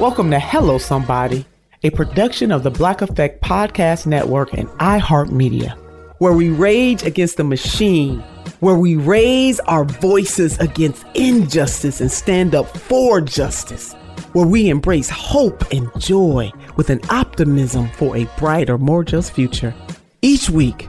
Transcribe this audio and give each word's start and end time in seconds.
Welcome 0.00 0.30
to 0.30 0.40
Hello 0.40 0.78
Somebody, 0.78 1.44
a 1.82 1.90
production 1.90 2.52
of 2.52 2.62
the 2.62 2.70
Black 2.70 3.02
Effect 3.02 3.42
Podcast 3.42 4.06
Network 4.06 4.54
and 4.54 4.66
iHeartMedia, 4.78 5.76
where 6.16 6.32
we 6.32 6.48
rage 6.48 7.02
against 7.02 7.36
the 7.36 7.44
machine, 7.44 8.20
where 8.60 8.76
we 8.76 8.96
raise 8.96 9.60
our 9.60 9.84
voices 9.84 10.58
against 10.58 11.04
injustice 11.12 12.00
and 12.00 12.10
stand 12.10 12.54
up 12.54 12.74
for 12.78 13.20
justice, 13.20 13.92
where 14.32 14.46
we 14.46 14.70
embrace 14.70 15.10
hope 15.10 15.70
and 15.70 15.90
joy 15.98 16.50
with 16.76 16.88
an 16.88 17.02
optimism 17.10 17.86
for 17.90 18.16
a 18.16 18.24
brighter, 18.38 18.78
more 18.78 19.04
just 19.04 19.32
future. 19.32 19.74
Each 20.22 20.48
week, 20.48 20.88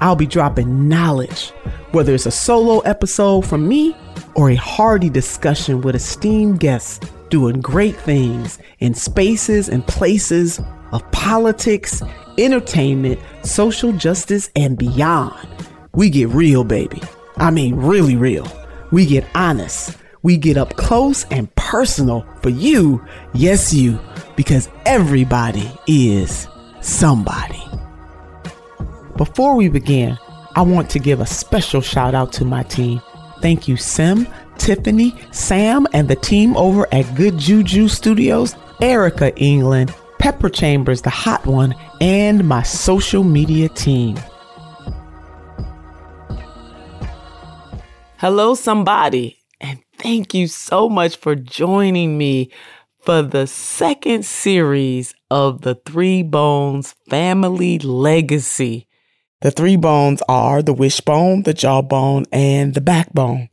I'll 0.00 0.16
be 0.16 0.26
dropping 0.26 0.88
knowledge, 0.88 1.50
whether 1.92 2.14
it's 2.14 2.24
a 2.24 2.30
solo 2.30 2.78
episode 2.80 3.42
from 3.42 3.68
me 3.68 3.94
or 4.34 4.48
a 4.48 4.54
hearty 4.54 5.10
discussion 5.10 5.82
with 5.82 5.94
esteemed 5.94 6.58
guests 6.58 7.06
doing 7.28 7.60
great 7.60 7.96
things 7.96 8.58
in 8.78 8.94
spaces 8.94 9.68
and 9.68 9.86
places 9.86 10.60
of 10.92 11.10
politics, 11.12 12.02
entertainment, 12.38 13.20
social 13.42 13.92
justice, 13.92 14.50
and 14.56 14.78
beyond. 14.78 15.48
We 15.94 16.10
get 16.10 16.28
real, 16.28 16.64
baby. 16.64 17.02
I 17.36 17.50
mean, 17.50 17.74
really 17.76 18.16
real. 18.16 18.46
We 18.92 19.06
get 19.06 19.26
honest. 19.34 19.96
We 20.22 20.36
get 20.36 20.56
up 20.56 20.76
close 20.76 21.24
and 21.30 21.54
personal 21.56 22.26
for 22.42 22.50
you, 22.50 23.04
yes, 23.32 23.72
you, 23.72 23.98
because 24.36 24.68
everybody 24.84 25.70
is 25.86 26.48
somebody. 26.80 27.62
Before 29.16 29.54
we 29.54 29.68
begin, 29.68 30.18
I 30.56 30.62
want 30.62 30.90
to 30.90 30.98
give 30.98 31.20
a 31.20 31.26
special 31.26 31.80
shout 31.80 32.14
out 32.14 32.32
to 32.34 32.44
my 32.44 32.62
team. 32.64 33.00
Thank 33.40 33.68
you, 33.68 33.76
Sim, 33.76 34.26
Tiffany, 34.58 35.14
Sam, 35.32 35.86
and 35.92 36.08
the 36.08 36.16
team 36.16 36.56
over 36.56 36.86
at 36.92 37.14
Good 37.14 37.38
Juju 37.38 37.88
Studios, 37.88 38.56
Erica 38.80 39.36
England, 39.36 39.94
Pepper 40.18 40.48
Chambers, 40.48 41.02
the 41.02 41.10
hot 41.10 41.46
one, 41.46 41.74
and 42.00 42.46
my 42.46 42.62
social 42.62 43.22
media 43.22 43.68
team. 43.68 44.18
Hello, 48.18 48.54
somebody, 48.54 49.38
and 49.60 49.80
thank 49.98 50.34
you 50.34 50.46
so 50.46 50.88
much 50.88 51.16
for 51.16 51.34
joining 51.34 52.16
me 52.16 52.50
for 53.02 53.22
the 53.22 53.46
second 53.46 54.24
series 54.24 55.14
of 55.30 55.60
the 55.60 55.76
Three 55.86 56.22
Bones 56.22 56.94
Family 57.08 57.78
Legacy. 57.78 58.88
The 59.42 59.50
three 59.50 59.76
bones 59.76 60.22
are 60.28 60.62
the 60.62 60.72
wishbone, 60.72 61.42
the 61.42 61.54
jawbone, 61.54 62.24
and 62.32 62.74
the 62.74 62.80
backbone. 62.80 63.48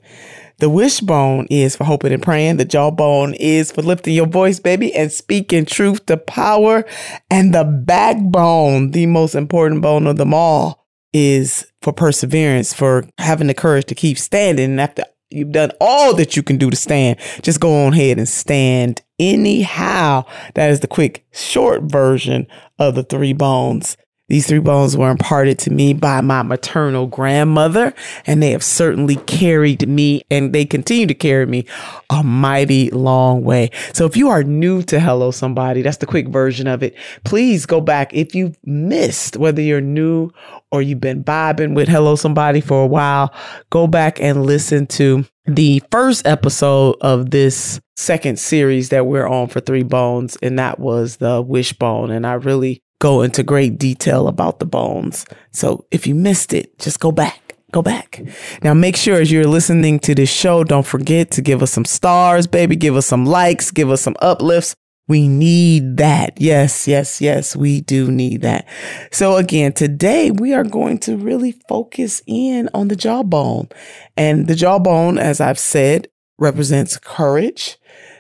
The 0.64 0.70
wishbone 0.70 1.48
is 1.50 1.76
for 1.76 1.84
hoping 1.84 2.14
and 2.14 2.24
praying. 2.24 2.56
The 2.56 2.64
jawbone 2.64 3.34
is 3.34 3.70
for 3.70 3.82
lifting 3.82 4.14
your 4.14 4.28
voice, 4.28 4.62
baby, 4.62 4.96
and 4.96 5.12
speaking 5.12 5.66
truth 5.66 6.06
to 6.06 6.16
power. 6.16 6.86
And 7.30 7.54
the 7.54 7.66
backbone, 7.66 8.92
the 8.92 9.08
most 9.08 9.36
important 9.36 9.82
bone 9.82 10.08
of 10.08 10.16
them 10.16 10.34
all, 10.34 10.88
is 11.12 11.66
for 11.82 11.92
perseverance, 11.92 12.74
for 12.74 13.06
having 13.18 13.48
the 13.48 13.54
courage 13.54 13.88
to 13.88 13.96
keep 13.96 14.18
standing. 14.18 14.72
And 14.72 14.80
after 14.80 15.04
you've 15.30 15.52
done 15.52 15.74
all 15.82 16.16
that 16.16 16.38
you 16.38 16.44
can 16.44 16.56
do 16.56 16.70
to 16.70 16.78
stand, 16.78 17.20
just 17.42 17.60
go 17.60 17.86
on 17.86 17.92
ahead 17.92 18.18
and 18.18 18.30
stand 18.30 19.02
anyhow. 19.20 20.24
That 20.54 20.70
is 20.70 20.80
the 20.80 20.88
quick, 20.88 21.26
short 21.34 21.84
version 21.84 22.48
of 22.80 22.96
the 22.96 23.04
three 23.04 23.34
bones. 23.34 23.98
These 24.30 24.48
three 24.48 24.60
bones 24.60 24.96
were 24.96 25.12
imparted 25.12 25.60
to 25.60 25.70
me 25.70 25.94
by 25.94 26.22
my 26.22 26.44
maternal 26.44 27.08
grandmother, 27.08 27.94
and 28.26 28.42
they 28.42 28.52
have 28.52 28.64
certainly 28.64 29.18
carried 29.18 29.88
me 29.88 30.24
and 30.32 30.54
they 30.54 30.66
continue 30.66 31.06
to 31.08 31.14
carry 31.14 31.46
me 31.46 31.66
a 32.10 32.24
mighty 32.24 32.90
long 32.92 33.44
way. 33.44 33.70
So 33.94 34.06
if 34.06 34.16
you 34.16 34.30
are 34.30 34.44
new 34.44 34.82
to 34.84 35.00
Hello 35.00 35.32
Somebody, 35.32 35.82
that's 35.82 35.98
the 35.98 36.06
quick 36.06 36.30
version 36.30 36.68
of 36.68 36.84
it. 36.84 36.96
Please 37.26 37.66
go 37.66 37.82
back 37.82 38.14
if 38.14 38.34
you've 38.34 38.58
missed, 38.64 39.36
whether 39.36 39.62
you're 39.62 39.82
new 39.82 40.32
or 40.72 40.82
you've 40.82 41.02
been 41.02 41.24
vibing 41.24 41.76
with 41.76 41.90
Hello 41.90 42.16
Somebody 42.16 42.62
for 42.62 42.84
a 42.84 42.88
while, 42.88 43.34
go 43.72 43.88
back 43.88 44.22
and 44.22 44.46
listen 44.46 44.88
to 44.88 45.26
the 45.46 45.84
first 45.92 46.26
episode 46.26 46.96
of 47.02 47.32
this 47.32 47.82
second 47.96 48.40
series 48.40 48.90
that 48.90 49.06
we're 49.06 49.28
on 49.28 49.48
for 49.48 49.60
Three 49.60 49.84
Bones, 49.84 50.38
and 50.42 50.58
that 50.58 50.80
was 50.80 51.18
the 51.18 51.42
Wishbone. 51.42 52.12
And 52.12 52.26
I 52.26 52.34
really 52.34 52.83
go 53.04 53.22
into 53.22 53.44
great 53.44 53.78
detail 53.78 54.30
about 54.30 54.60
the 54.60 54.66
bones. 54.66 55.26
So 55.52 55.86
if 55.92 56.08
you 56.08 56.16
missed 56.16 56.54
it, 56.54 56.80
just 56.80 57.02
go 57.02 57.12
back. 57.12 57.58
Go 57.74 57.82
back. 57.82 58.22
Now 58.62 58.74
make 58.74 58.96
sure 58.96 59.20
as 59.20 59.30
you're 59.30 59.44
listening 59.44 60.00
to 60.00 60.16
this 60.16 60.32
show, 60.32 60.64
don't 60.64 60.86
forget 60.86 61.30
to 61.32 61.42
give 61.42 61.62
us 61.62 61.72
some 61.72 61.84
stars, 61.84 62.48
baby. 62.48 62.78
Give 62.78 62.96
us 62.96 63.06
some 63.06 63.26
likes, 63.26 63.72
give 63.72 63.92
us 63.92 64.00
some 64.02 64.16
uplifts. 64.22 64.74
We 65.10 65.28
need 65.28 65.98
that. 65.98 66.40
Yes, 66.40 66.88
yes, 66.88 67.20
yes, 67.20 67.58
we 67.58 67.82
do 67.82 68.10
need 68.10 68.42
that. 68.44 68.66
So 69.12 69.36
again, 69.36 69.74
today 69.74 70.32
we 70.32 70.54
are 70.54 70.64
going 70.64 70.98
to 71.00 71.18
really 71.18 71.52
focus 71.68 72.22
in 72.26 72.70
on 72.74 72.88
the 72.88 72.96
jawbone. 72.96 73.68
And 74.16 74.48
the 74.48 74.56
jawbone, 74.56 75.18
as 75.18 75.42
I've 75.42 75.60
said, 75.60 76.08
represents 76.40 76.98
courage, 76.98 77.78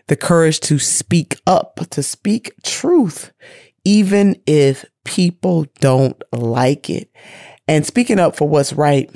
the 0.07 0.17
courage 0.17 0.59
to 0.61 0.77
speak 0.77 1.37
up, 1.47 1.79
to 1.91 2.03
speak 2.03 2.51
truth, 2.63 3.31
even 3.85 4.41
if 4.45 4.85
people 5.05 5.65
don't 5.79 6.21
like 6.31 6.89
it. 6.89 7.09
And 7.67 7.85
speaking 7.85 8.19
up 8.19 8.35
for 8.35 8.47
what's 8.47 8.73
right 8.73 9.09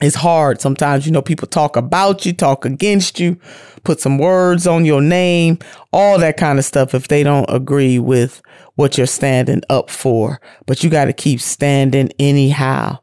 is 0.00 0.14
hard. 0.14 0.60
Sometimes 0.60 1.06
you 1.06 1.12
know 1.12 1.22
people 1.22 1.48
talk 1.48 1.76
about 1.76 2.24
you 2.24 2.32
talk 2.32 2.64
against 2.64 3.18
you 3.18 3.38
put 3.84 4.00
some 4.00 4.18
words 4.18 4.66
on 4.66 4.84
your 4.84 5.00
name 5.00 5.58
all 5.92 6.18
that 6.18 6.36
kind 6.36 6.58
of 6.58 6.64
stuff 6.64 6.94
if 6.94 7.08
they 7.08 7.22
don't 7.22 7.48
agree 7.48 7.98
with 7.98 8.42
what 8.74 8.96
you're 8.96 9.06
standing 9.06 9.62
up 9.70 9.90
for. 9.90 10.40
But 10.66 10.84
you 10.84 10.90
got 10.90 11.06
to 11.06 11.12
keep 11.12 11.40
standing 11.40 12.10
anyhow. 12.18 12.98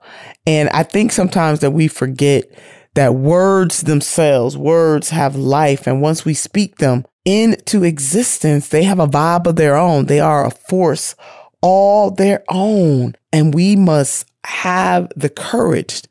And 0.48 0.70
i 0.70 0.84
think 0.84 1.12
sometimes 1.12 1.60
that 1.62 1.72
we 1.72 1.88
forget 1.88 2.46
that 2.94 3.16
words 3.16 3.82
themselves 3.82 4.58
words 4.58 5.10
have 5.10 5.36
life. 5.36 5.88
And 5.88 6.02
once 6.02 6.24
we 6.24 6.34
speak 6.34 6.78
them 6.78 7.06
into 7.26 7.84
existence 7.84 8.70
they 8.70 8.84
have 8.84 9.00
a 9.00 9.08
vibe 9.08 9.48
of 9.48 9.56
their 9.56 9.76
own 9.76 10.06
they 10.06 10.20
are 10.20 10.46
a 10.46 10.52
force 10.52 11.16
all 11.62 12.12
their 12.12 12.44
own 12.50 13.16
and 13.34 13.54
we 13.54 13.76
must 13.76 14.28
have 14.46 15.12
the 15.16 15.30
courage 15.30 16.04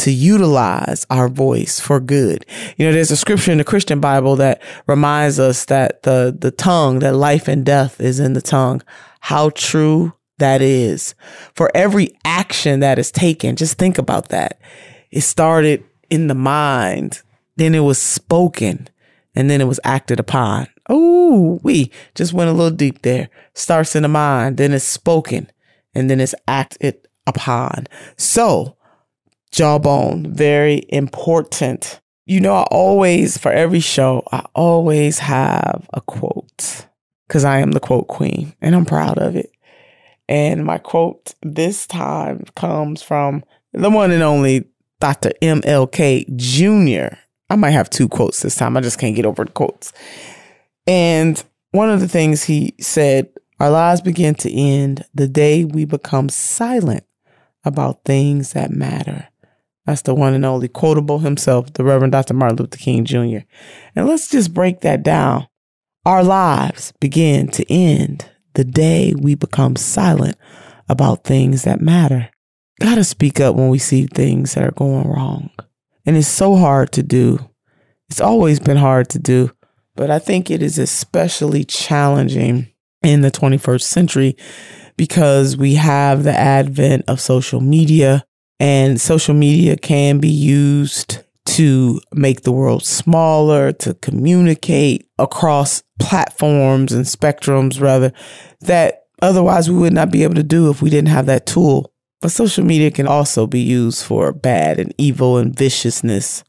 to 0.00 0.10
utilize 0.10 1.06
our 1.10 1.28
voice 1.28 1.78
for 1.78 2.00
good. 2.00 2.46
You 2.78 2.86
know, 2.86 2.92
there's 2.92 3.10
a 3.10 3.16
scripture 3.16 3.52
in 3.52 3.58
the 3.58 3.64
Christian 3.64 4.00
Bible 4.00 4.34
that 4.36 4.62
reminds 4.86 5.38
us 5.38 5.66
that 5.66 6.04
the, 6.04 6.34
the 6.38 6.50
tongue, 6.50 7.00
that 7.00 7.14
life 7.14 7.48
and 7.48 7.66
death 7.66 8.00
is 8.00 8.18
in 8.18 8.32
the 8.32 8.40
tongue. 8.40 8.82
How 9.20 9.50
true 9.50 10.14
that 10.38 10.62
is. 10.62 11.14
For 11.54 11.70
every 11.74 12.16
action 12.24 12.80
that 12.80 12.98
is 12.98 13.10
taken, 13.10 13.56
just 13.56 13.76
think 13.76 13.98
about 13.98 14.30
that. 14.30 14.58
It 15.10 15.20
started 15.20 15.84
in 16.08 16.28
the 16.28 16.34
mind, 16.34 17.20
then 17.56 17.74
it 17.74 17.80
was 17.80 18.00
spoken, 18.00 18.88
and 19.34 19.50
then 19.50 19.60
it 19.60 19.66
was 19.66 19.80
acted 19.84 20.20
upon. 20.20 20.66
Oh, 20.88 21.60
we 21.62 21.90
just 22.14 22.32
went 22.32 22.50
a 22.50 22.52
little 22.52 22.76
deep 22.76 23.02
there. 23.02 23.28
Starts 23.54 23.94
in 23.94 24.02
the 24.02 24.08
mind, 24.08 24.56
then 24.56 24.72
it's 24.72 24.84
spoken, 24.84 25.50
and 25.94 26.10
then 26.10 26.20
it's 26.20 26.34
acted 26.48 27.08
upon. 27.26 27.86
So, 28.16 28.76
jawbone, 29.52 30.32
very 30.32 30.84
important. 30.88 32.00
You 32.26 32.40
know, 32.40 32.54
I 32.54 32.62
always, 32.70 33.38
for 33.38 33.50
every 33.50 33.80
show, 33.80 34.22
I 34.32 34.44
always 34.54 35.18
have 35.18 35.88
a 35.92 36.00
quote 36.00 36.86
because 37.26 37.44
I 37.44 37.58
am 37.58 37.72
the 37.72 37.80
quote 37.80 38.08
queen 38.08 38.54
and 38.60 38.74
I'm 38.74 38.84
proud 38.84 39.18
of 39.18 39.36
it. 39.36 39.50
And 40.28 40.64
my 40.64 40.78
quote 40.78 41.34
this 41.42 41.86
time 41.86 42.44
comes 42.54 43.02
from 43.02 43.44
the 43.72 43.90
one 43.90 44.10
and 44.10 44.22
only 44.22 44.66
Dr. 45.00 45.30
MLK 45.42 46.36
Jr. 46.36 47.16
I 47.50 47.56
might 47.56 47.70
have 47.70 47.90
two 47.90 48.08
quotes 48.08 48.40
this 48.40 48.54
time. 48.54 48.76
I 48.76 48.80
just 48.80 48.98
can't 48.98 49.16
get 49.16 49.26
over 49.26 49.44
the 49.44 49.50
quotes. 49.50 49.92
And 50.86 51.42
one 51.72 51.90
of 51.90 52.00
the 52.00 52.08
things 52.08 52.44
he 52.44 52.74
said 52.80 53.28
our 53.58 53.70
lives 53.70 54.00
begin 54.00 54.34
to 54.36 54.50
end 54.50 55.04
the 55.12 55.28
day 55.28 55.64
we 55.64 55.84
become 55.84 56.28
silent 56.30 57.04
about 57.64 58.04
things 58.04 58.54
that 58.54 58.70
matter. 58.70 59.28
That's 59.84 60.02
the 60.02 60.14
one 60.14 60.34
and 60.34 60.44
only 60.44 60.68
quotable 60.68 61.18
himself, 61.18 61.72
the 61.72 61.84
Reverend 61.84 62.12
Dr. 62.12 62.34
Martin 62.34 62.56
Luther 62.56 62.78
King 62.78 63.04
Jr. 63.04 63.44
And 63.94 64.06
let's 64.06 64.28
just 64.28 64.54
break 64.54 64.80
that 64.80 65.02
down. 65.02 65.48
Our 66.06 66.22
lives 66.22 66.92
begin 67.00 67.48
to 67.48 67.70
end 67.70 68.30
the 68.54 68.64
day 68.64 69.14
we 69.14 69.34
become 69.34 69.76
silent 69.76 70.36
about 70.88 71.24
things 71.24 71.64
that 71.64 71.80
matter. 71.80 72.30
Gotta 72.80 73.04
speak 73.04 73.40
up 73.40 73.56
when 73.56 73.68
we 73.68 73.78
see 73.78 74.06
things 74.06 74.54
that 74.54 74.64
are 74.64 74.70
going 74.70 75.06
wrong. 75.06 75.50
And 76.06 76.16
it's 76.16 76.28
so 76.28 76.56
hard 76.56 76.92
to 76.92 77.02
do. 77.02 77.50
It's 78.08 78.20
always 78.20 78.58
been 78.58 78.76
hard 78.76 79.08
to 79.10 79.18
do, 79.18 79.52
but 79.94 80.10
I 80.10 80.18
think 80.18 80.50
it 80.50 80.62
is 80.62 80.78
especially 80.78 81.64
challenging 81.64 82.68
in 83.02 83.20
the 83.20 83.30
21st 83.30 83.82
century 83.82 84.36
because 84.96 85.56
we 85.56 85.74
have 85.74 86.24
the 86.24 86.36
advent 86.36 87.04
of 87.06 87.20
social 87.20 87.60
media 87.60 88.24
and 88.58 89.00
social 89.00 89.34
media 89.34 89.76
can 89.76 90.18
be 90.18 90.28
used 90.28 91.20
to 91.46 92.00
make 92.12 92.42
the 92.42 92.52
world 92.52 92.84
smaller, 92.84 93.72
to 93.72 93.94
communicate 93.94 95.08
across 95.18 95.82
platforms 95.98 96.92
and 96.92 97.04
spectrums, 97.06 97.80
rather, 97.80 98.12
that 98.60 99.04
otherwise 99.22 99.70
we 99.70 99.78
would 99.78 99.92
not 99.92 100.10
be 100.10 100.22
able 100.22 100.34
to 100.34 100.42
do 100.42 100.70
if 100.70 100.82
we 100.82 100.90
didn't 100.90 101.08
have 101.08 101.26
that 101.26 101.46
tool. 101.46 101.92
But 102.20 102.32
social 102.32 102.64
media 102.64 102.90
can 102.90 103.06
also 103.06 103.46
be 103.46 103.60
used 103.60 104.04
for 104.04 104.32
bad 104.32 104.78
and 104.78 104.94
evil 104.98 105.38
and 105.38 105.56
viciousness. 105.56 106.44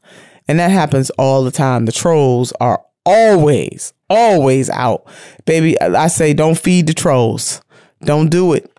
And 0.46 0.58
that 0.58 0.70
happens 0.70 1.10
all 1.10 1.44
the 1.44 1.50
time. 1.50 1.86
The 1.86 1.92
trolls 1.92 2.52
are 2.60 2.84
always, 3.06 3.94
always 4.10 4.68
out. 4.70 5.06
Baby, 5.46 5.80
I 5.80 6.08
say 6.08 6.34
don't 6.34 6.58
feed 6.58 6.86
the 6.86 6.94
trolls. 6.94 7.62
Don't 8.04 8.28
do 8.28 8.52
it. 8.52 8.70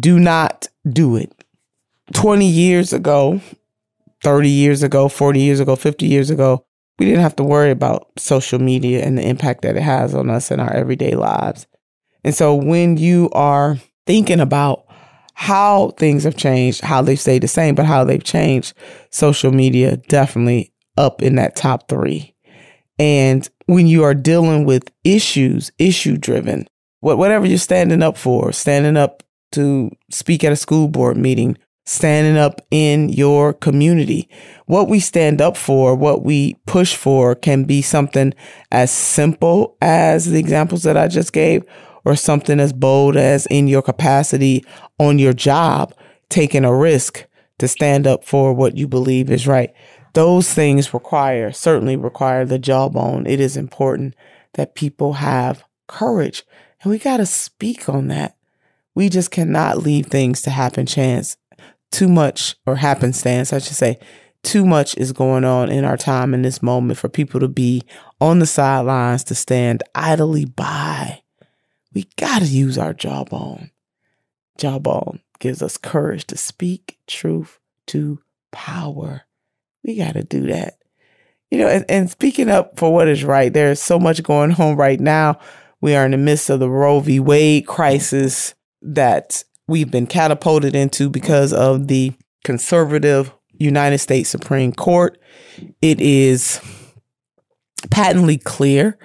Do 0.00 0.18
not 0.18 0.68
do 0.88 1.16
it. 1.16 1.32
20 2.12 2.46
years 2.46 2.92
ago, 2.92 3.40
30 4.22 4.48
years 4.48 4.82
ago, 4.82 5.08
40 5.08 5.40
years 5.40 5.60
ago, 5.60 5.76
50 5.76 6.06
years 6.06 6.30
ago, 6.30 6.66
we 6.98 7.06
didn't 7.06 7.22
have 7.22 7.36
to 7.36 7.44
worry 7.44 7.70
about 7.70 8.08
social 8.18 8.58
media 8.58 9.04
and 9.04 9.18
the 9.18 9.26
impact 9.26 9.62
that 9.62 9.76
it 9.76 9.82
has 9.82 10.14
on 10.14 10.30
us 10.30 10.50
in 10.50 10.60
our 10.60 10.72
everyday 10.72 11.14
lives. 11.14 11.66
And 12.22 12.34
so 12.34 12.54
when 12.54 12.96
you 12.96 13.30
are 13.32 13.78
thinking 14.06 14.40
about 14.40 14.83
how 15.34 15.90
things 15.90 16.24
have 16.24 16.36
changed, 16.36 16.80
how 16.80 17.02
they've 17.02 17.20
stayed 17.20 17.42
the 17.42 17.48
same, 17.48 17.74
but 17.74 17.86
how 17.86 18.04
they've 18.04 18.24
changed, 18.24 18.72
social 19.10 19.52
media 19.52 19.96
definitely 19.96 20.72
up 20.96 21.22
in 21.22 21.34
that 21.36 21.56
top 21.56 21.88
three. 21.88 22.34
And 22.98 23.48
when 23.66 23.86
you 23.86 24.04
are 24.04 24.14
dealing 24.14 24.64
with 24.64 24.90
issues, 25.02 25.72
issue 25.78 26.16
driven, 26.16 26.66
whatever 27.00 27.46
you're 27.46 27.58
standing 27.58 28.02
up 28.02 28.16
for, 28.16 28.52
standing 28.52 28.96
up 28.96 29.22
to 29.52 29.90
speak 30.10 30.44
at 30.44 30.52
a 30.52 30.56
school 30.56 30.88
board 30.88 31.16
meeting, 31.16 31.58
standing 31.86 32.36
up 32.36 32.60
in 32.70 33.08
your 33.10 33.52
community. 33.52 34.28
What 34.66 34.88
we 34.88 35.00
stand 35.00 35.40
up 35.40 35.56
for, 35.56 35.94
what 35.94 36.22
we 36.22 36.54
push 36.66 36.94
for 36.94 37.34
can 37.34 37.64
be 37.64 37.82
something 37.82 38.32
as 38.72 38.90
simple 38.90 39.76
as 39.82 40.26
the 40.26 40.38
examples 40.38 40.82
that 40.84 40.96
I 40.96 41.08
just 41.08 41.32
gave, 41.32 41.64
or 42.04 42.16
something 42.16 42.60
as 42.60 42.72
bold 42.72 43.16
as 43.16 43.46
in 43.46 43.68
your 43.68 43.82
capacity 43.82 44.64
on 44.98 45.18
your 45.18 45.32
job, 45.32 45.94
taking 46.28 46.64
a 46.64 46.74
risk 46.74 47.26
to 47.58 47.68
stand 47.68 48.06
up 48.06 48.24
for 48.24 48.52
what 48.52 48.76
you 48.76 48.88
believe 48.88 49.30
is 49.30 49.46
right. 49.46 49.72
Those 50.14 50.52
things 50.52 50.94
require, 50.94 51.52
certainly 51.52 51.96
require 51.96 52.44
the 52.44 52.58
jawbone. 52.58 53.26
It 53.26 53.40
is 53.40 53.56
important 53.56 54.14
that 54.54 54.74
people 54.74 55.14
have 55.14 55.64
courage. 55.88 56.44
And 56.82 56.90
we 56.90 56.98
got 56.98 57.16
to 57.16 57.26
speak 57.26 57.88
on 57.88 58.08
that. 58.08 58.36
We 58.94 59.08
just 59.08 59.30
cannot 59.30 59.78
leave 59.78 60.06
things 60.06 60.42
to 60.42 60.50
happen 60.50 60.86
chance 60.86 61.36
too 61.90 62.08
much 62.08 62.56
or 62.66 62.76
happenstance, 62.76 63.52
I 63.52 63.58
should 63.58 63.76
say, 63.76 63.98
too 64.42 64.64
much 64.66 64.96
is 64.98 65.12
going 65.12 65.44
on 65.44 65.70
in 65.70 65.84
our 65.84 65.96
time 65.96 66.34
in 66.34 66.42
this 66.42 66.62
moment 66.62 66.98
for 66.98 67.08
people 67.08 67.40
to 67.40 67.48
be 67.48 67.82
on 68.20 68.40
the 68.40 68.46
sidelines 68.46 69.24
to 69.24 69.34
stand 69.34 69.82
idly 69.94 70.44
by. 70.44 71.23
We 71.94 72.08
got 72.16 72.40
to 72.40 72.46
use 72.46 72.76
our 72.76 72.92
jawbone. 72.92 73.70
Jawbone 74.58 75.20
gives 75.38 75.62
us 75.62 75.76
courage 75.76 76.26
to 76.26 76.36
speak 76.36 76.98
truth 77.06 77.58
to 77.88 78.20
power. 78.52 79.22
We 79.84 79.96
got 79.96 80.14
to 80.14 80.24
do 80.24 80.46
that. 80.48 80.78
You 81.50 81.58
know, 81.58 81.68
and, 81.68 81.84
and 81.88 82.10
speaking 82.10 82.48
up 82.48 82.78
for 82.78 82.92
what 82.92 83.08
is 83.08 83.22
right, 83.22 83.52
there's 83.52 83.80
so 83.80 83.98
much 83.98 84.22
going 84.22 84.52
on 84.54 84.76
right 84.76 84.98
now. 84.98 85.38
We 85.80 85.94
are 85.94 86.04
in 86.04 86.12
the 86.12 86.16
midst 86.16 86.50
of 86.50 86.60
the 86.60 86.70
Roe 86.70 87.00
v. 87.00 87.20
Wade 87.20 87.66
crisis 87.66 88.54
that 88.82 89.44
we've 89.68 89.90
been 89.90 90.06
catapulted 90.06 90.74
into 90.74 91.08
because 91.08 91.52
of 91.52 91.88
the 91.88 92.12
conservative 92.42 93.32
United 93.52 93.98
States 93.98 94.30
Supreme 94.30 94.72
Court. 94.72 95.18
It 95.80 96.00
is 96.00 96.60
patently 97.90 98.38
clear 98.38 98.98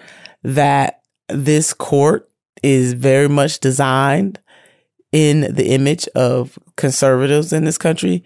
that 0.44 1.02
this 1.28 1.74
court 1.74 2.29
is 2.64 2.94
very 2.94 3.30
much 3.30 3.60
designed 3.60 4.40
in 5.12 5.54
the 5.54 5.72
image 5.72 6.08
of 6.10 6.60
conservatives 6.76 7.52
in 7.52 7.66
this 7.66 7.78
country. 7.78 8.24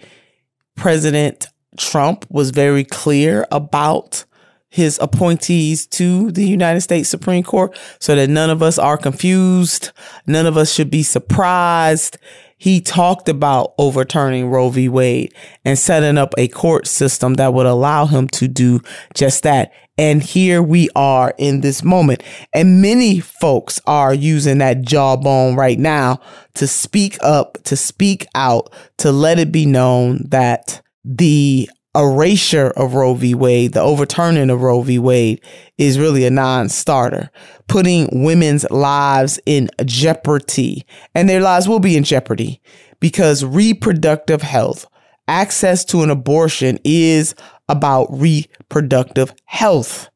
President 0.76 1.48
Trump 1.78 2.26
was 2.30 2.52
very 2.52 2.84
clear 2.84 3.48
about 3.52 4.26
his 4.70 4.98
appointees 5.02 5.86
to 5.86 6.32
the 6.32 6.48
United 6.48 6.82
States 6.82 7.08
Supreme 7.08 7.44
Court 7.44 7.78
so 8.00 8.16
that 8.16 8.30
none 8.30 8.50
of 8.50 8.64
us 8.64 8.80
are 8.80 8.98
confused. 8.98 9.92
None 10.26 10.48
of 10.48 10.58
us 10.58 10.74
should 10.74 10.90
be 10.90 11.04
surprised. 11.04 12.18
He 12.58 12.82
talked 12.82 13.30
about 13.30 13.76
overturning 13.78 14.50
Roe 14.50 14.70
v. 14.70 14.90
Wade 14.90 15.34
and 15.64 15.78
setting 15.78 16.18
up 16.18 16.34
a 16.38 16.48
court 16.48 16.88
system 16.88 17.36
that 17.36 17.54
would 17.54 17.68
allow 17.68 18.08
him 18.08 18.28
to 18.30 18.48
do 18.48 18.80
just 19.14 19.44
that. 19.44 19.72
And 19.98 20.24
here 20.24 20.62
we 20.62 20.90
are 20.96 21.34
in 21.38 21.62
this 21.62 21.84
moment. 21.84 22.24
And 22.54 22.82
many 22.82 23.20
folks 23.20 23.80
are 23.86 24.14
using 24.14 24.58
that 24.58 24.82
jawbone 24.82 25.56
right 25.56 25.78
now 25.78 26.20
to 26.56 26.68
speak 26.68 27.18
up, 27.22 27.62
to 27.64 27.76
speak 27.76 28.26
out, 28.34 28.74
to 28.98 29.12
let 29.12 29.38
it 29.38 29.52
be 29.52 29.66
known 29.66 30.24
that 30.30 30.82
the 31.06 31.70
erasure 31.96 32.72
of 32.76 32.96
Roe 32.96 33.14
v. 33.14 33.36
Wade, 33.36 33.74
the 33.74 33.82
overturning 33.82 34.50
of 34.50 34.64
Roe 34.64 34.82
v. 34.82 34.98
Wade 34.98 35.42
is 35.78 36.00
really 36.00 36.26
a 36.26 36.32
non-starter, 36.32 37.30
putting 37.68 38.24
women's 38.24 38.70
lives 38.72 39.40
in 39.46 39.70
jeopardy 39.86 40.86
and 41.14 41.30
their 41.30 41.42
lives 41.42 41.68
will 41.68 41.80
be 41.80 41.96
in 41.96 42.04
jeopardy 42.04 42.62
because 43.00 43.46
reproductive 43.46 44.42
health 44.42 44.88
access 45.28 45.86
to 45.86 46.02
an 46.04 46.10
abortion 46.10 46.80
is 46.84 47.36
about 47.70 48.08
reproductive 48.12 49.34
health. 49.46 50.10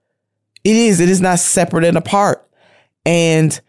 It 0.64 0.76
is. 0.76 1.00
It 1.00 1.10
is 1.10 1.22
not 1.22 1.40
separate 1.40 1.86
and 1.86 1.98
apart. 1.98 2.48
And 3.06 3.60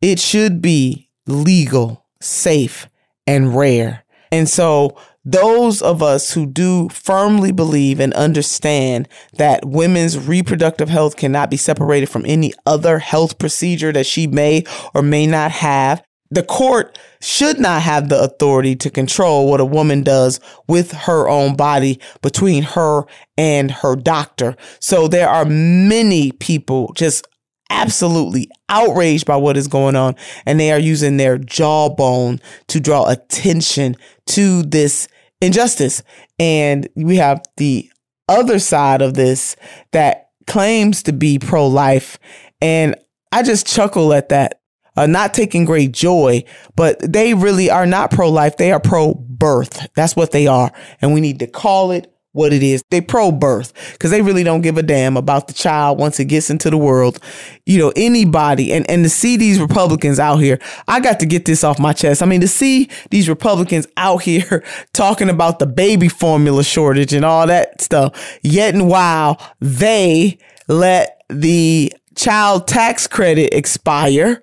it 0.00 0.20
should 0.20 0.62
be 0.62 1.10
legal, 1.26 2.06
safe, 2.20 2.88
and 3.26 3.56
rare. 3.56 4.04
And 4.30 4.48
so 4.48 4.96
those 5.24 5.80
of 5.80 6.02
us 6.02 6.32
who 6.32 6.44
do 6.44 6.88
firmly 6.90 7.50
believe 7.50 7.98
and 7.98 8.12
understand 8.12 9.08
that 9.38 9.64
women's 9.64 10.18
reproductive 10.18 10.90
health 10.90 11.16
cannot 11.16 11.50
be 11.50 11.56
separated 11.56 12.10
from 12.10 12.26
any 12.26 12.52
other 12.66 12.98
health 12.98 13.38
procedure 13.38 13.92
that 13.92 14.06
she 14.06 14.26
may 14.26 14.64
or 14.94 15.02
may 15.02 15.26
not 15.26 15.50
have, 15.50 16.02
the 16.34 16.42
court 16.42 16.98
should 17.20 17.58
not 17.58 17.82
have 17.82 18.08
the 18.08 18.20
authority 18.20 18.76
to 18.76 18.90
control 18.90 19.48
what 19.48 19.60
a 19.60 19.64
woman 19.64 20.02
does 20.02 20.40
with 20.68 20.92
her 20.92 21.28
own 21.28 21.56
body 21.56 22.00
between 22.22 22.62
her 22.62 23.04
and 23.38 23.70
her 23.70 23.96
doctor. 23.96 24.56
So 24.80 25.08
there 25.08 25.28
are 25.28 25.44
many 25.44 26.32
people 26.32 26.92
just 26.94 27.26
absolutely 27.70 28.48
outraged 28.68 29.26
by 29.26 29.36
what 29.36 29.56
is 29.56 29.68
going 29.68 29.96
on 29.96 30.14
and 30.46 30.60
they 30.60 30.70
are 30.70 30.78
using 30.78 31.16
their 31.16 31.38
jawbone 31.38 32.40
to 32.68 32.80
draw 32.80 33.08
attention 33.08 33.96
to 34.26 34.62
this 34.62 35.08
injustice. 35.40 36.02
And 36.38 36.88
we 36.94 37.16
have 37.16 37.42
the 37.56 37.90
other 38.28 38.58
side 38.58 39.02
of 39.02 39.14
this 39.14 39.56
that 39.92 40.30
claims 40.46 41.02
to 41.04 41.12
be 41.12 41.38
pro 41.38 41.66
life. 41.66 42.18
And 42.60 42.96
I 43.32 43.42
just 43.42 43.66
chuckle 43.66 44.12
at 44.12 44.28
that, 44.28 44.60
uh, 44.96 45.06
not 45.06 45.34
taking 45.34 45.64
great 45.64 45.92
joy, 45.92 46.44
but 46.76 47.00
they 47.00 47.34
really 47.34 47.70
are 47.70 47.86
not 47.86 48.10
pro 48.10 48.30
life. 48.30 48.56
They 48.56 48.72
are 48.72 48.80
pro 48.80 49.14
birth. 49.14 49.86
That's 49.94 50.16
what 50.16 50.30
they 50.30 50.46
are. 50.46 50.72
And 51.00 51.12
we 51.12 51.20
need 51.20 51.38
to 51.40 51.46
call 51.46 51.90
it 51.90 52.10
what 52.34 52.52
it 52.52 52.62
is. 52.62 52.82
They 52.90 53.00
pro 53.00 53.30
birth 53.30 53.72
because 53.92 54.10
they 54.10 54.20
really 54.20 54.42
don't 54.42 54.60
give 54.60 54.76
a 54.76 54.82
damn 54.82 55.16
about 55.16 55.46
the 55.46 55.54
child 55.54 55.98
once 55.98 56.18
it 56.18 56.26
gets 56.26 56.50
into 56.50 56.68
the 56.68 56.76
world. 56.76 57.20
You 57.64 57.78
know, 57.78 57.92
anybody 57.96 58.72
and, 58.72 58.88
and 58.90 59.04
to 59.04 59.08
see 59.08 59.36
these 59.36 59.60
Republicans 59.60 60.18
out 60.18 60.36
here, 60.36 60.58
I 60.88 61.00
got 61.00 61.20
to 61.20 61.26
get 61.26 61.44
this 61.44 61.62
off 61.62 61.78
my 61.78 61.92
chest. 61.92 62.22
I 62.22 62.26
mean, 62.26 62.40
to 62.40 62.48
see 62.48 62.90
these 63.10 63.28
Republicans 63.28 63.86
out 63.96 64.22
here 64.22 64.64
talking 64.92 65.30
about 65.30 65.60
the 65.60 65.66
baby 65.66 66.08
formula 66.08 66.64
shortage 66.64 67.12
and 67.12 67.24
all 67.24 67.46
that 67.46 67.80
stuff, 67.80 68.38
yet 68.42 68.74
and 68.74 68.88
while 68.88 69.40
they 69.60 70.38
let 70.66 71.22
the 71.28 71.92
child 72.16 72.66
tax 72.66 73.06
credit 73.06 73.54
expire 73.54 74.42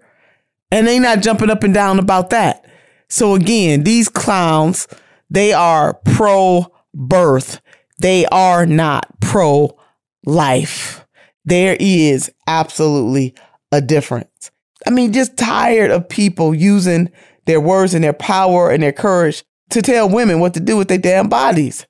and 0.71 0.87
they 0.87 0.99
not 0.99 1.21
jumping 1.21 1.49
up 1.49 1.63
and 1.63 1.73
down 1.73 1.99
about 1.99 2.29
that. 2.31 2.65
So 3.09 3.35
again, 3.35 3.83
these 3.83 4.09
clowns, 4.09 4.87
they 5.29 5.53
are 5.53 5.93
pro 5.93 6.71
birth 6.93 7.61
they 8.01 8.25
are 8.25 8.65
not 8.65 9.07
pro 9.19 9.77
life. 10.25 11.05
There 11.45 11.77
is 11.79 12.31
absolutely 12.47 13.35
a 13.71 13.79
difference. 13.79 14.51
I 14.85 14.89
mean, 14.89 15.13
just 15.13 15.37
tired 15.37 15.91
of 15.91 16.09
people 16.09 16.55
using 16.55 17.11
their 17.45 17.61
words 17.61 17.93
and 17.93 18.03
their 18.03 18.13
power 18.13 18.71
and 18.71 18.81
their 18.81 18.91
courage 18.91 19.43
to 19.69 19.83
tell 19.83 20.09
women 20.09 20.39
what 20.39 20.55
to 20.55 20.59
do 20.59 20.77
with 20.77 20.87
their 20.87 20.97
damn 20.97 21.29
bodies. 21.29 21.85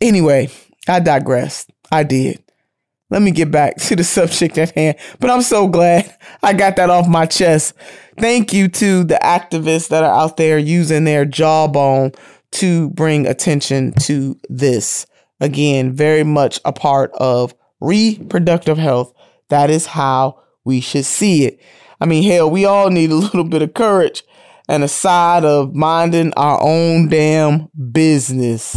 Anyway, 0.00 0.48
I 0.88 1.00
digressed. 1.00 1.70
I 1.92 2.02
did. 2.02 2.42
Let 3.10 3.22
me 3.22 3.30
get 3.30 3.50
back 3.50 3.76
to 3.82 3.96
the 3.96 4.04
subject 4.04 4.58
at 4.58 4.70
hand. 4.70 4.96
But 5.20 5.30
I'm 5.30 5.42
so 5.42 5.68
glad 5.68 6.16
I 6.42 6.52
got 6.52 6.76
that 6.76 6.90
off 6.90 7.08
my 7.08 7.26
chest. 7.26 7.74
Thank 8.18 8.52
you 8.52 8.68
to 8.68 9.04
the 9.04 9.18
activists 9.22 9.88
that 9.88 10.04
are 10.04 10.14
out 10.14 10.36
there 10.36 10.58
using 10.58 11.04
their 11.04 11.24
jawbone 11.24 12.12
to 12.52 12.90
bring 12.90 13.26
attention 13.26 13.92
to 14.02 14.38
this. 14.48 15.06
Again, 15.40 15.92
very 15.92 16.22
much 16.22 16.60
a 16.64 16.72
part 16.72 17.10
of 17.14 17.54
reproductive 17.80 18.78
health. 18.78 19.12
That 19.48 19.68
is 19.68 19.86
how 19.86 20.40
we 20.64 20.80
should 20.80 21.04
see 21.04 21.44
it. 21.44 21.60
I 22.00 22.06
mean, 22.06 22.22
hell, 22.22 22.50
we 22.50 22.64
all 22.64 22.90
need 22.90 23.10
a 23.10 23.14
little 23.16 23.44
bit 23.44 23.62
of 23.62 23.74
courage 23.74 24.22
and 24.68 24.82
a 24.82 24.88
side 24.88 25.44
of 25.44 25.74
minding 25.74 26.32
our 26.36 26.60
own 26.62 27.08
damn 27.08 27.68
business. 27.92 28.76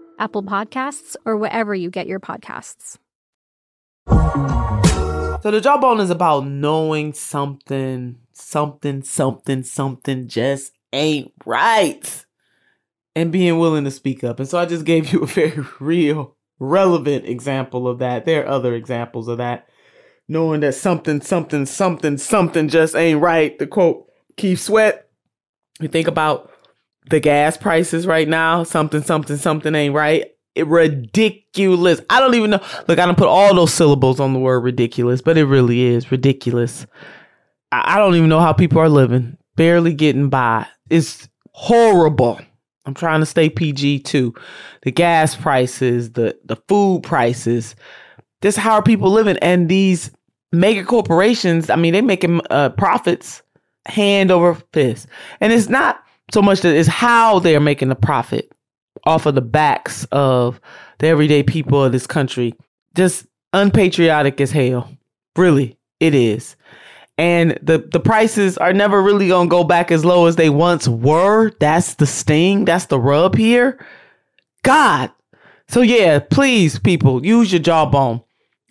Apple 0.21 0.43
Podcasts, 0.43 1.15
or 1.25 1.35
wherever 1.35 1.73
you 1.73 1.89
get 1.89 2.05
your 2.05 2.19
podcasts. 2.19 2.97
So 5.41 5.49
the 5.49 5.59
jawbone 5.59 5.99
is 5.99 6.11
about 6.11 6.45
knowing 6.45 7.13
something, 7.13 8.19
something, 8.31 9.01
something, 9.01 9.63
something 9.63 10.27
just 10.27 10.73
ain't 10.93 11.31
right. 11.45 12.25
And 13.15 13.31
being 13.31 13.57
willing 13.57 13.83
to 13.85 13.91
speak 13.91 14.23
up. 14.23 14.39
And 14.39 14.47
so 14.47 14.59
I 14.59 14.67
just 14.67 14.85
gave 14.85 15.11
you 15.11 15.23
a 15.23 15.25
very 15.25 15.65
real, 15.79 16.35
relevant 16.59 17.25
example 17.25 17.87
of 17.87 17.97
that. 17.99 18.25
There 18.25 18.43
are 18.43 18.47
other 18.47 18.75
examples 18.75 19.27
of 19.27 19.39
that. 19.39 19.67
Knowing 20.27 20.61
that 20.61 20.75
something, 20.75 21.21
something, 21.21 21.65
something, 21.65 22.19
something 22.19 22.69
just 22.69 22.95
ain't 22.95 23.19
right. 23.19 23.57
The 23.57 23.65
quote 23.65 24.07
Keith 24.37 24.59
Sweat. 24.59 25.09
You 25.79 25.87
think 25.87 26.07
about 26.07 26.50
the 27.09 27.19
gas 27.19 27.57
prices 27.57 28.05
right 28.07 28.27
now, 28.27 28.63
something, 28.63 29.01
something, 29.01 29.37
something 29.37 29.73
ain't 29.75 29.95
right. 29.95 30.27
It, 30.53 30.67
ridiculous. 30.67 32.01
I 32.09 32.19
don't 32.19 32.35
even 32.35 32.51
know. 32.51 32.61
Look, 32.87 32.99
I 32.99 33.05
don't 33.05 33.17
put 33.17 33.27
all 33.27 33.55
those 33.55 33.73
syllables 33.73 34.19
on 34.19 34.33
the 34.33 34.39
word 34.39 34.61
ridiculous, 34.61 35.21
but 35.21 35.37
it 35.37 35.45
really 35.45 35.81
is 35.81 36.11
ridiculous. 36.11 36.85
I, 37.71 37.95
I 37.95 37.97
don't 37.97 38.15
even 38.15 38.29
know 38.29 38.39
how 38.39 38.53
people 38.53 38.79
are 38.79 38.89
living, 38.89 39.37
barely 39.55 39.93
getting 39.93 40.29
by. 40.29 40.67
It's 40.89 41.29
horrible. 41.53 42.39
I'm 42.85 42.93
trying 42.93 43.21
to 43.21 43.25
stay 43.25 43.49
PG 43.49 43.99
too. 43.99 44.33
The 44.81 44.91
gas 44.91 45.35
prices, 45.35 46.11
the 46.11 46.37
the 46.43 46.57
food 46.67 47.03
prices. 47.03 47.75
This 48.41 48.55
how 48.55 48.73
are 48.73 48.83
people 48.83 49.11
living 49.11 49.37
and 49.37 49.69
these 49.69 50.11
mega 50.51 50.83
corporations, 50.83 51.69
I 51.69 51.75
mean, 51.75 51.93
they 51.93 52.01
making 52.01 52.41
uh, 52.49 52.69
profits 52.69 53.41
hand 53.85 54.31
over 54.31 54.55
fist. 54.73 55.07
And 55.39 55.53
it's 55.53 55.69
not 55.69 56.03
so 56.31 56.41
much 56.41 56.61
that 56.61 56.75
it's 56.75 56.87
how 56.87 57.39
they're 57.39 57.59
making 57.59 57.89
the 57.89 57.95
profit 57.95 58.51
off 59.05 59.25
of 59.25 59.35
the 59.35 59.41
backs 59.41 60.05
of 60.11 60.59
the 60.99 61.07
everyday 61.07 61.43
people 61.43 61.83
of 61.83 61.91
this 61.91 62.07
country. 62.07 62.53
Just 62.95 63.25
unpatriotic 63.53 64.39
as 64.41 64.51
hell. 64.51 64.89
Really, 65.35 65.77
it 65.99 66.13
is. 66.13 66.55
And 67.17 67.59
the, 67.61 67.77
the 67.91 67.99
prices 67.99 68.57
are 68.57 68.73
never 68.73 69.01
really 69.01 69.27
going 69.27 69.47
to 69.47 69.51
go 69.51 69.63
back 69.63 69.91
as 69.91 70.03
low 70.03 70.25
as 70.25 70.35
they 70.35 70.49
once 70.49 70.87
were. 70.87 71.51
That's 71.59 71.95
the 71.95 72.05
sting. 72.05 72.65
That's 72.65 72.85
the 72.85 72.99
rub 72.99 73.35
here. 73.35 73.83
God. 74.63 75.11
So 75.67 75.81
yeah, 75.81 76.19
please, 76.19 76.79
people, 76.79 77.25
use 77.25 77.51
your 77.51 77.61
jawbone. 77.61 78.21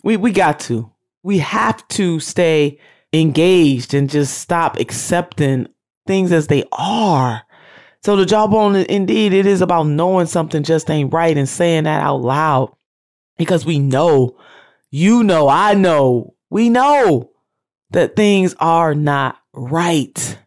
We 0.03 0.17
we 0.17 0.31
got 0.31 0.59
to. 0.61 0.91
We 1.23 1.39
have 1.39 1.87
to 1.89 2.19
stay 2.19 2.79
engaged 3.13 3.93
and 3.93 4.09
just 4.09 4.37
stop 4.39 4.79
accepting 4.79 5.67
things 6.07 6.31
as 6.31 6.47
they 6.47 6.63
are. 6.71 7.43
So 8.03 8.15
the 8.15 8.25
jawbone, 8.25 8.75
indeed, 8.75 9.31
it 9.31 9.45
is 9.45 9.61
about 9.61 9.83
knowing 9.83 10.25
something 10.25 10.63
just 10.63 10.89
ain't 10.89 11.13
right 11.13 11.37
and 11.37 11.47
saying 11.47 11.83
that 11.83 12.01
out 12.01 12.21
loud 12.21 12.73
because 13.37 13.63
we 13.63 13.77
know, 13.77 14.37
you 14.89 15.23
know, 15.23 15.47
I 15.47 15.75
know, 15.75 16.33
we 16.49 16.69
know 16.69 17.31
that 17.91 18.15
things 18.15 18.55
are 18.59 18.95
not 18.95 19.37
right. 19.53 20.37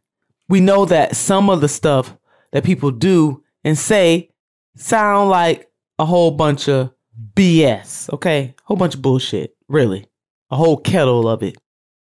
We 0.48 0.60
know 0.60 0.84
that 0.86 1.14
some 1.14 1.48
of 1.48 1.60
the 1.60 1.68
stuff 1.68 2.16
that 2.52 2.64
people 2.64 2.90
do 2.90 3.44
and 3.62 3.78
say 3.78 4.30
sound 4.76 5.30
like 5.30 5.70
a 6.00 6.04
whole 6.04 6.32
bunch 6.32 6.68
of 6.68 6.92
BS, 7.34 8.12
okay? 8.12 8.54
A 8.58 8.62
whole 8.64 8.76
bunch 8.76 8.96
of 8.96 9.02
bullshit, 9.02 9.56
really. 9.68 10.06
A 10.50 10.56
whole 10.56 10.76
kettle 10.76 11.28
of 11.28 11.44
it. 11.44 11.56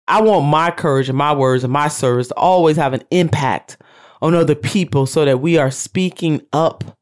I 0.06 0.22
want 0.22 0.46
my 0.46 0.72
courage 0.72 1.08
and 1.08 1.18
my 1.18 1.34
words 1.34 1.64
and 1.64 1.72
my 1.72 1.88
service 1.88 2.28
to 2.30 2.36
always 2.36 2.76
have 2.76 2.94
an 2.94 3.04
impact 3.12 3.78
on 4.22 4.36
other 4.36 4.56
people 4.56 5.06
so 5.06 5.26
that 5.26 5.40
we 5.40 5.58
are 5.58 5.72
speaking 5.72 6.42
up 6.54 6.98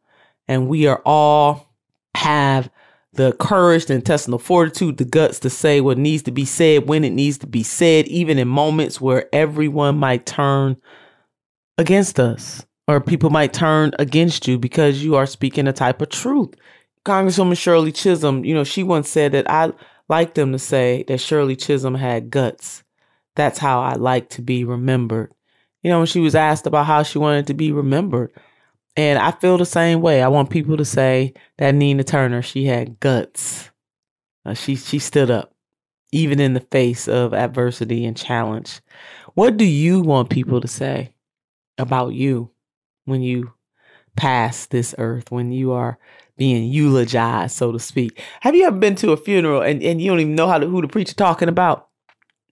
and 0.47 0.67
we 0.67 0.87
are 0.87 1.01
all 1.05 1.73
have 2.15 2.69
the 3.13 3.33
courage, 3.33 3.87
the 3.87 3.95
intestinal 3.95 4.39
fortitude, 4.39 4.97
the 4.97 5.05
guts 5.05 5.39
to 5.39 5.49
say 5.49 5.81
what 5.81 5.97
needs 5.97 6.23
to 6.23 6.31
be 6.31 6.45
said 6.45 6.87
when 6.87 7.03
it 7.03 7.11
needs 7.11 7.37
to 7.39 7.47
be 7.47 7.63
said, 7.63 8.07
even 8.07 8.37
in 8.37 8.47
moments 8.47 9.01
where 9.01 9.27
everyone 9.33 9.97
might 9.97 10.25
turn 10.25 10.77
against 11.77 12.19
us 12.19 12.65
or 12.87 13.01
people 13.01 13.29
might 13.29 13.53
turn 13.53 13.91
against 13.99 14.47
you 14.47 14.57
because 14.57 15.03
you 15.03 15.15
are 15.15 15.25
speaking 15.25 15.67
a 15.67 15.73
type 15.73 16.01
of 16.01 16.09
truth. 16.09 16.53
Congresswoman 17.05 17.57
Shirley 17.57 17.91
Chisholm, 17.91 18.45
you 18.45 18.53
know, 18.53 18.63
she 18.63 18.83
once 18.83 19.09
said 19.09 19.31
that 19.31 19.49
I 19.49 19.71
like 20.09 20.35
them 20.35 20.51
to 20.51 20.59
say 20.59 21.03
that 21.07 21.19
Shirley 21.19 21.55
Chisholm 21.55 21.95
had 21.95 22.29
guts. 22.29 22.83
That's 23.35 23.59
how 23.59 23.81
I 23.81 23.93
like 23.95 24.29
to 24.31 24.41
be 24.41 24.63
remembered. 24.63 25.31
You 25.87 25.93
know, 25.93 25.99
when 25.99 26.07
she 26.07 26.19
was 26.19 26.35
asked 26.35 26.67
about 26.67 26.85
how 26.85 27.01
she 27.03 27.17
wanted 27.17 27.47
to 27.47 27.53
be 27.53 27.71
remembered. 27.71 28.33
And 28.97 29.17
I 29.17 29.31
feel 29.31 29.57
the 29.57 29.65
same 29.65 30.01
way. 30.01 30.21
I 30.21 30.27
want 30.27 30.49
people 30.49 30.75
to 30.75 30.83
say 30.83 31.33
that 31.59 31.75
Nina 31.75 32.03
Turner, 32.03 32.41
she 32.41 32.65
had 32.65 32.99
guts. 32.99 33.71
Uh, 34.45 34.53
she 34.53 34.75
she 34.75 34.99
stood 34.99 35.31
up, 35.31 35.53
even 36.11 36.41
in 36.41 36.55
the 36.55 36.59
face 36.59 37.07
of 37.07 37.33
adversity 37.33 38.03
and 38.03 38.17
challenge. 38.17 38.81
What 39.35 39.55
do 39.55 39.63
you 39.63 40.01
want 40.01 40.29
people 40.29 40.59
to 40.59 40.67
say 40.67 41.13
about 41.77 42.09
you 42.11 42.51
when 43.05 43.21
you 43.21 43.53
pass 44.17 44.65
this 44.65 44.93
earth, 44.97 45.31
when 45.31 45.53
you 45.53 45.71
are 45.71 45.97
being 46.35 46.65
eulogized, 46.69 47.55
so 47.55 47.71
to 47.71 47.79
speak? 47.79 48.21
Have 48.41 48.55
you 48.55 48.65
ever 48.65 48.75
been 48.75 48.95
to 48.95 49.13
a 49.13 49.17
funeral 49.17 49.61
and, 49.61 49.81
and 49.81 50.01
you 50.01 50.11
don't 50.11 50.19
even 50.19 50.35
know 50.35 50.49
how 50.49 50.57
to, 50.57 50.67
who 50.67 50.81
the 50.81 50.89
preacher 50.89 51.15
talking 51.15 51.47
about? 51.47 51.87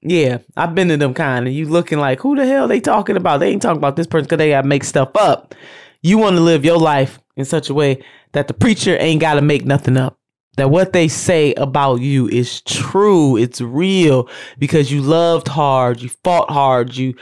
Yeah, 0.02 0.40
I've 0.56 0.76
been 0.76 0.90
to 0.90 0.98
them 0.98 1.14
kind, 1.14 1.48
and 1.48 1.56
you 1.56 1.68
looking 1.68 1.98
like, 1.98 2.20
who 2.20 2.36
the 2.36 2.46
hell 2.46 2.68
they 2.68 2.80
talking 2.80 3.18
about? 3.18 3.40
They 3.40 3.50
ain't 3.50 3.62
talking 3.62 3.78
about 3.78 3.96
this 3.96 4.06
person 4.06 4.26
because 4.26 4.38
they 4.38 4.50
gotta 4.50 4.68
make 4.68 4.84
stuff 4.84 5.10
up. 5.16 5.56
You 6.02 6.20
want 6.20 6.36
to 6.36 6.42
live 6.42 6.64
your 6.64 6.78
life 6.78 7.20
in 7.36 7.46
such 7.46 7.70
a 7.70 7.74
way 7.74 8.04
that 8.34 8.48
the 8.48 8.54
preacher 8.54 8.96
ain't 9.00 9.22
gotta 9.22 9.42
make 9.42 9.66
nothing 9.66 9.98
up. 9.98 10.20
That 10.58 10.70
what 10.70 10.94
they 10.94 11.08
say 11.08 11.54
about 11.56 12.02
you 12.02 12.28
is 12.30 12.62
true, 12.62 13.36
it's 13.36 13.62
real, 13.62 14.30
because 14.60 14.92
you 14.92 15.02
loved 15.02 15.48
hard, 15.48 16.02
you 16.02 16.10
fought 16.24 16.52
hard, 16.52 16.96
you 16.96 17.16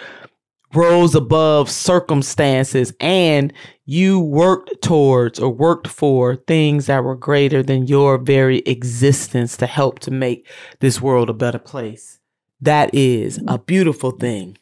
rose 0.74 1.16
above 1.16 1.70
circumstances, 1.70 2.94
and 3.00 3.54
you 3.86 4.20
worked 4.20 4.82
towards 4.82 5.40
or 5.40 5.52
worked 5.52 5.88
for 5.88 6.36
things 6.36 6.88
that 6.88 7.04
were 7.04 7.16
greater 7.16 7.64
than 7.64 7.88
your 7.88 8.18
very 8.18 8.60
existence 8.60 9.56
to 9.58 9.68
help 9.68 10.00
to 10.00 10.12
make 10.12 10.48
this 10.80 11.02
world 11.02 11.30
a 11.30 11.34
better 11.34 11.60
place 11.60 12.20
that 12.64 12.94
is 12.94 13.40
a 13.48 13.58
beautiful 13.58 14.12
thing. 14.12 14.58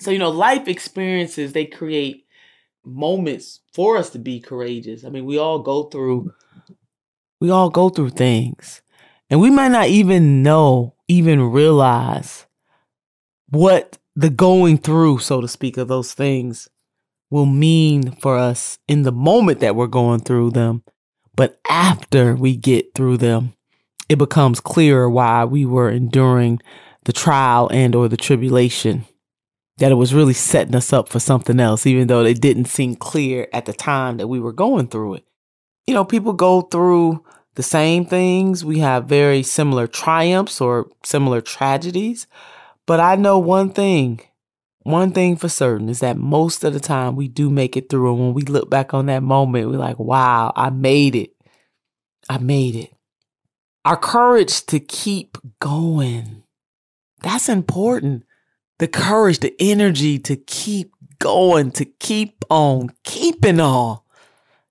So, 0.00 0.10
you 0.10 0.18
know, 0.18 0.30
life 0.30 0.68
experiences, 0.68 1.52
they 1.52 1.64
create 1.66 2.26
moments 2.84 3.60
for 3.72 3.96
us 3.96 4.10
to 4.10 4.18
be 4.18 4.40
courageous. 4.40 5.04
I 5.04 5.08
mean, 5.08 5.24
we 5.24 5.38
all 5.38 5.58
go 5.58 5.84
through 5.84 6.32
we 7.40 7.50
all 7.50 7.70
go 7.70 7.88
through 7.88 8.10
things. 8.10 8.82
And 9.30 9.40
we 9.40 9.50
might 9.50 9.68
not 9.68 9.88
even 9.88 10.42
know, 10.42 10.94
even 11.06 11.52
realize 11.52 12.46
what 13.48 13.98
the 14.16 14.30
going 14.30 14.78
through, 14.78 15.18
so 15.18 15.40
to 15.40 15.48
speak, 15.48 15.76
of 15.76 15.88
those 15.88 16.14
things 16.14 16.68
will 17.30 17.46
mean 17.46 18.12
for 18.16 18.36
us 18.36 18.78
in 18.88 19.02
the 19.02 19.12
moment 19.12 19.60
that 19.60 19.76
we're 19.76 19.86
going 19.86 20.20
through 20.20 20.50
them. 20.50 20.82
But 21.36 21.60
after 21.68 22.34
we 22.34 22.56
get 22.56 22.94
through 22.94 23.18
them, 23.18 23.54
it 24.08 24.16
becomes 24.16 24.60
clearer 24.60 25.08
why 25.08 25.44
we 25.44 25.64
were 25.64 25.90
enduring 25.90 26.60
the 27.08 27.12
trial 27.14 27.70
and 27.72 27.94
or 27.94 28.06
the 28.06 28.18
tribulation 28.18 29.06
that 29.78 29.90
it 29.90 29.94
was 29.94 30.12
really 30.12 30.34
setting 30.34 30.74
us 30.74 30.92
up 30.92 31.08
for 31.08 31.18
something 31.18 31.58
else 31.58 31.86
even 31.86 32.06
though 32.06 32.22
it 32.22 32.38
didn't 32.38 32.66
seem 32.66 32.94
clear 32.94 33.48
at 33.50 33.64
the 33.64 33.72
time 33.72 34.18
that 34.18 34.28
we 34.28 34.38
were 34.38 34.52
going 34.52 34.86
through 34.86 35.14
it. 35.14 35.24
You 35.86 35.94
know 35.94 36.04
people 36.04 36.34
go 36.34 36.60
through 36.60 37.24
the 37.54 37.62
same 37.62 38.04
things. 38.04 38.62
We 38.62 38.80
have 38.80 39.06
very 39.06 39.42
similar 39.42 39.86
triumphs 39.86 40.60
or 40.60 40.90
similar 41.02 41.40
tragedies. 41.40 42.26
But 42.84 43.00
i 43.00 43.14
know 43.14 43.38
one 43.38 43.70
thing 43.70 44.20
one 44.82 45.12
thing 45.12 45.36
for 45.36 45.48
certain 45.48 45.88
is 45.88 46.00
that 46.00 46.18
most 46.18 46.62
of 46.62 46.74
the 46.74 46.80
time 46.80 47.16
we 47.16 47.26
do 47.26 47.48
make 47.48 47.74
it 47.74 47.88
through. 47.88 48.12
And 48.12 48.20
when 48.20 48.34
we 48.34 48.42
look 48.42 48.68
back 48.68 48.92
on 48.92 49.06
that 49.06 49.22
moment 49.22 49.70
we're 49.70 49.78
like 49.78 49.98
wow 49.98 50.52
i 50.56 50.68
made 50.68 51.16
it. 51.16 51.30
I 52.28 52.36
made 52.36 52.74
it. 52.74 52.92
Our 53.86 53.96
courage 53.96 54.66
to 54.66 54.78
keep 54.78 55.38
going 55.58 56.37
that's 57.20 57.48
important. 57.48 58.24
The 58.78 58.88
courage, 58.88 59.40
the 59.40 59.54
energy 59.58 60.18
to 60.20 60.36
keep 60.36 60.92
going, 61.18 61.72
to 61.72 61.84
keep 61.84 62.44
on 62.48 62.90
keeping 63.04 63.60
on. 63.60 64.00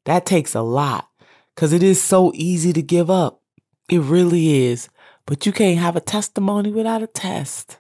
That 0.06 0.26
takes 0.26 0.56
a 0.56 0.62
lot 0.62 1.10
because 1.54 1.74
it 1.74 1.84
is 1.84 2.02
so 2.02 2.32
easy 2.34 2.72
to 2.74 2.82
give 2.82 3.10
up. 3.10 3.42
It 3.90 4.00
really 4.00 4.66
is. 4.66 4.90
But 5.26 5.46
you 5.46 5.52
can't 5.52 5.80
have 5.80 5.98
a 5.98 6.02
testimony 6.02 6.72
without 6.72 7.04
a 7.04 7.08
test. 7.08 7.80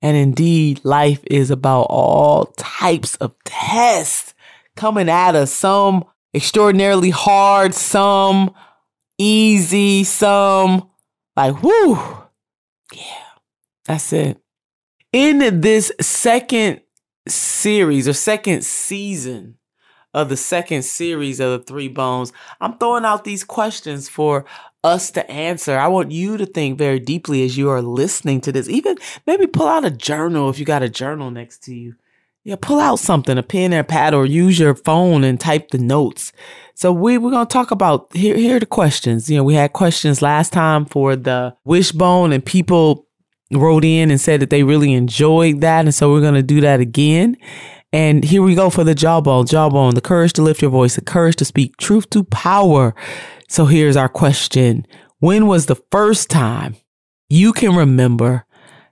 And 0.00 0.16
indeed, 0.16 0.80
life 0.84 1.22
is 1.24 1.50
about 1.50 1.84
all 1.84 2.46
types 2.56 3.16
of 3.16 3.34
tests 3.44 4.34
coming 4.76 5.08
at 5.10 5.34
us. 5.34 5.52
Some 5.52 6.04
extraordinarily 6.34 7.10
hard, 7.10 7.74
some 7.74 8.54
easy, 9.18 10.04
some 10.04 10.88
like, 11.36 11.62
whoo, 11.62 11.98
yeah. 12.92 13.23
That's 13.86 14.12
it. 14.12 14.38
In 15.12 15.60
this 15.60 15.92
second 16.00 16.80
series 17.28 18.08
or 18.08 18.12
second 18.12 18.64
season 18.64 19.58
of 20.12 20.28
the 20.28 20.36
second 20.36 20.84
series 20.84 21.40
of 21.40 21.50
the 21.50 21.64
Three 21.64 21.88
Bones, 21.88 22.32
I'm 22.60 22.78
throwing 22.78 23.04
out 23.04 23.24
these 23.24 23.44
questions 23.44 24.08
for 24.08 24.44
us 24.82 25.10
to 25.12 25.28
answer. 25.30 25.78
I 25.78 25.88
want 25.88 26.12
you 26.12 26.36
to 26.36 26.46
think 26.46 26.78
very 26.78 26.98
deeply 26.98 27.44
as 27.44 27.56
you 27.56 27.70
are 27.70 27.82
listening 27.82 28.40
to 28.42 28.52
this. 28.52 28.68
Even 28.68 28.96
maybe 29.26 29.46
pull 29.46 29.66
out 29.66 29.84
a 29.84 29.90
journal 29.90 30.50
if 30.50 30.58
you 30.58 30.64
got 30.64 30.82
a 30.82 30.88
journal 30.88 31.30
next 31.30 31.62
to 31.64 31.74
you. 31.74 31.94
Yeah, 32.44 32.56
pull 32.60 32.78
out 32.78 32.98
something, 32.98 33.38
a 33.38 33.42
pen 33.42 33.72
or 33.72 33.78
a 33.78 33.84
pad, 33.84 34.12
or 34.12 34.26
use 34.26 34.58
your 34.58 34.74
phone 34.74 35.24
and 35.24 35.40
type 35.40 35.70
the 35.70 35.78
notes. 35.78 36.30
So 36.74 36.92
we, 36.92 37.16
we're 37.16 37.30
going 37.30 37.46
to 37.46 37.52
talk 37.52 37.70
about, 37.70 38.14
here, 38.14 38.36
here 38.36 38.56
are 38.56 38.60
the 38.60 38.66
questions. 38.66 39.30
You 39.30 39.38
know, 39.38 39.44
we 39.44 39.54
had 39.54 39.72
questions 39.72 40.20
last 40.20 40.52
time 40.52 40.84
for 40.84 41.16
the 41.16 41.56
wishbone 41.64 42.32
and 42.32 42.44
people 42.44 43.03
wrote 43.56 43.84
in 43.84 44.10
and 44.10 44.20
said 44.20 44.40
that 44.40 44.50
they 44.50 44.62
really 44.62 44.92
enjoyed 44.92 45.60
that. 45.60 45.84
And 45.84 45.94
so 45.94 46.12
we're 46.12 46.20
going 46.20 46.34
to 46.34 46.42
do 46.42 46.60
that 46.60 46.80
again. 46.80 47.36
And 47.92 48.24
here 48.24 48.42
we 48.42 48.54
go 48.54 48.70
for 48.70 48.82
the 48.82 48.94
jawbone, 48.94 49.46
jawbone, 49.46 49.94
the 49.94 50.00
courage 50.00 50.32
to 50.34 50.42
lift 50.42 50.60
your 50.60 50.70
voice, 50.70 50.96
the 50.96 51.00
courage 51.00 51.36
to 51.36 51.44
speak 51.44 51.76
truth 51.76 52.10
to 52.10 52.24
power. 52.24 52.94
So 53.48 53.66
here's 53.66 53.96
our 53.96 54.08
question. 54.08 54.86
When 55.20 55.46
was 55.46 55.66
the 55.66 55.80
first 55.92 56.28
time 56.28 56.76
you 57.28 57.52
can 57.52 57.74
remember 57.74 58.46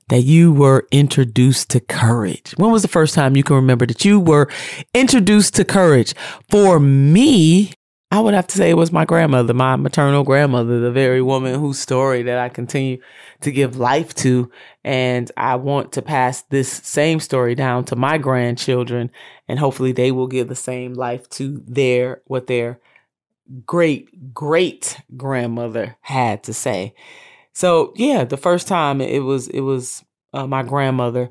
that 0.09 0.23
you 0.23 0.53
were 0.53 0.87
introduced 0.93 1.71
to 1.71 1.81
courage? 1.81 2.53
When 2.57 2.71
was 2.71 2.83
the 2.83 2.89
first 2.89 3.15
time 3.15 3.37
you 3.37 3.43
can 3.43 3.57
remember 3.57 3.87
that 3.87 4.05
you 4.05 4.21
were 4.21 4.49
introduced 4.95 5.55
to 5.57 5.65
courage? 5.65 6.15
For 6.49 6.79
me, 6.79 7.73
I 8.13 8.21
would 8.21 8.35
have 8.35 8.47
to 8.49 8.59
say 8.59 8.69
it 8.69 8.77
was 8.77 8.93
my 8.93 9.07
grandmother, 9.07 9.55
my 9.55 9.75
maternal 9.77 10.23
grandmother, 10.23 10.81
the 10.81 10.93
very 10.93 11.23
woman 11.23 11.59
whose 11.59 11.79
story 11.79 12.23
that 12.25 12.37
I 12.37 12.51
continue 12.51 12.99
to 13.41 13.51
give 13.51 13.79
life 13.79 14.15
to. 14.17 14.51
And 14.85 15.33
I 15.35 15.57
want 15.57 15.93
to 15.93 16.03
pass 16.03 16.43
this 16.43 16.71
same 16.71 17.21
story 17.21 17.55
down 17.55 17.87
to 17.87 17.97
my 17.97 18.19
grandchildren, 18.19 19.11
and 19.49 19.59
hopefully 19.59 19.93
they 19.93 20.13
will 20.13 20.27
give 20.27 20.49
the 20.49 20.55
same 20.55 20.93
life 20.93 21.27
to 21.31 21.63
their, 21.67 22.21
what 22.27 22.49
their 22.49 22.81
great, 23.65 24.35
great 24.35 24.99
grandmother 25.17 25.97
had 26.03 26.43
to 26.43 26.53
say. 26.53 26.95
So 27.55 27.95
yeah, 27.97 28.25
the 28.25 28.37
first 28.37 28.69
time 28.69 29.01
it 29.01 29.21
was, 29.21 29.49
it 29.49 29.61
was 29.61 30.05
uh, 30.35 30.47
my 30.47 30.63
grandmother. 30.63 31.31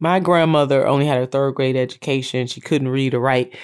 My 0.00 0.20
grandmother 0.20 0.86
only 0.86 1.04
had 1.04 1.22
a 1.22 1.26
third 1.26 1.54
grade 1.54 1.76
education. 1.76 2.46
She 2.46 2.62
couldn't 2.62 2.88
read 2.88 3.12
or 3.12 3.20
write 3.20 3.54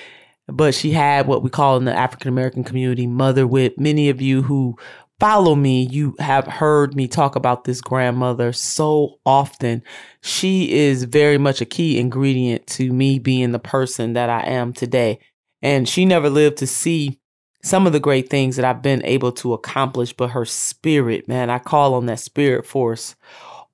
but 0.53 0.75
she 0.75 0.91
had 0.93 1.27
what 1.27 1.43
we 1.43 1.51
call 1.51 1.77
in 1.77 1.85
the 1.85 1.97
African 1.97 2.29
American 2.29 2.65
community 2.65 3.07
mother 3.07 3.47
wit. 3.47 3.79
Many 3.79 4.09
of 4.09 4.21
you 4.21 4.43
who 4.43 4.77
follow 5.21 5.55
me, 5.55 5.83
you 5.83 6.15
have 6.19 6.47
heard 6.47 6.97
me 6.97 7.07
talk 7.07 7.37
about 7.37 7.65
this 7.65 7.81
grandmother 7.81 8.53
so 8.53 9.19
often. 9.27 9.83
She 10.23 10.73
is 10.73 11.05
very 11.05 11.39
much 11.39 11.61
a 11.61 11.67
key 11.67 11.99
ingredient 11.99 12.67
to 12.69 12.93
me 12.93 13.19
being 13.19 13.53
the 13.53 13.59
person 13.59 14.15
that 14.15 14.31
I 14.31 14.41
am 14.47 14.73
today. 14.73 15.21
And 15.63 15.89
she 15.89 16.07
never 16.07 16.31
lived 16.31 16.57
to 16.59 16.67
see 16.67 17.21
some 17.63 17.87
of 17.87 17.93
the 17.93 18.01
great 18.01 18.31
things 18.31 18.57
that 18.57 18.65
I've 18.65 18.81
been 18.81 19.05
able 19.05 19.33
to 19.33 19.53
accomplish, 19.53 20.15
but 20.15 20.31
her 20.31 20.47
spirit, 20.47 21.29
man, 21.29 21.51
I 21.51 21.59
call 21.59 21.93
on 21.93 22.07
that 22.07 22.21
spirit 22.21 22.67
force 22.67 23.15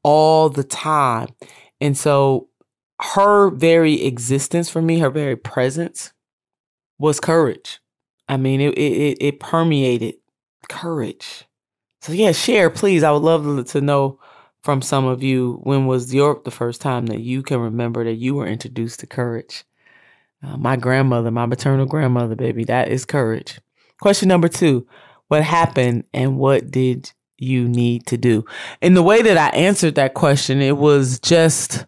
all 0.03 0.49
the 0.49 0.65
time. 0.65 1.29
And 1.81 1.97
so 1.97 2.49
her 3.01 3.51
very 3.51 4.05
existence 4.05 4.69
for 4.69 4.83
me, 4.83 4.99
her 4.99 5.11
very 5.11 5.37
presence, 5.37 6.13
was 6.99 7.21
courage. 7.21 7.81
I 8.29 8.37
mean, 8.37 8.61
it 8.61 8.77
it 8.77 9.19
it 9.21 9.41
permeated 9.41 10.17
courage. 10.69 11.45
So 12.01 12.13
yeah, 12.13 12.33
share 12.33 12.71
please. 12.71 13.03
I 13.03 13.11
would 13.11 13.23
love 13.23 13.67
to 13.67 13.81
know 13.81 14.19
from 14.63 14.83
some 14.83 15.07
of 15.07 15.23
you 15.23 15.61
when 15.63 15.87
was 15.87 16.13
your 16.13 16.41
the 16.45 16.51
first 16.51 16.81
time 16.81 17.07
that 17.07 17.21
you 17.21 17.43
can 17.43 17.61
remember 17.61 18.05
that 18.05 18.15
you 18.15 18.35
were 18.35 18.47
introduced 18.47 19.01
to 19.01 19.07
courage. 19.07 19.65
Uh, 20.43 20.57
my 20.57 20.77
grandmother, 20.77 21.31
my 21.31 21.47
maternal 21.47 21.87
grandmother, 21.87 22.35
baby, 22.35 22.65
that 22.65 22.89
is 22.89 23.05
courage. 23.05 23.61
Question 24.01 24.29
number 24.29 24.49
two: 24.49 24.87
What 25.29 25.45
happened 25.45 26.05
and 26.13 26.37
what 26.37 26.71
did 26.71 27.13
you 27.39 27.69
need 27.69 28.07
to 28.07 28.17
do? 28.17 28.45
In 28.81 28.95
the 28.95 29.03
way 29.03 29.23
that 29.23 29.39
I 29.39 29.57
answered 29.57 29.95
that 29.95 30.15
question, 30.15 30.61
it 30.61 30.77
was 30.77 31.21
just 31.21 31.87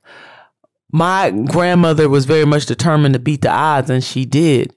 my 0.90 1.30
grandmother 1.30 2.08
was 2.08 2.24
very 2.24 2.46
much 2.46 2.66
determined 2.66 3.14
to 3.14 3.18
beat 3.18 3.42
the 3.42 3.50
odds, 3.50 3.90
and 3.90 4.02
she 4.02 4.24
did. 4.24 4.74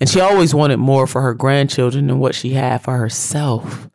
And 0.00 0.08
she 0.08 0.20
always 0.20 0.54
wanted 0.54 0.78
more 0.78 1.06
for 1.06 1.22
her 1.22 1.34
grandchildren 1.34 2.08
than 2.08 2.18
what 2.18 2.34
she 2.34 2.50
had 2.50 2.82
for 2.82 2.96
herself. 2.96 3.88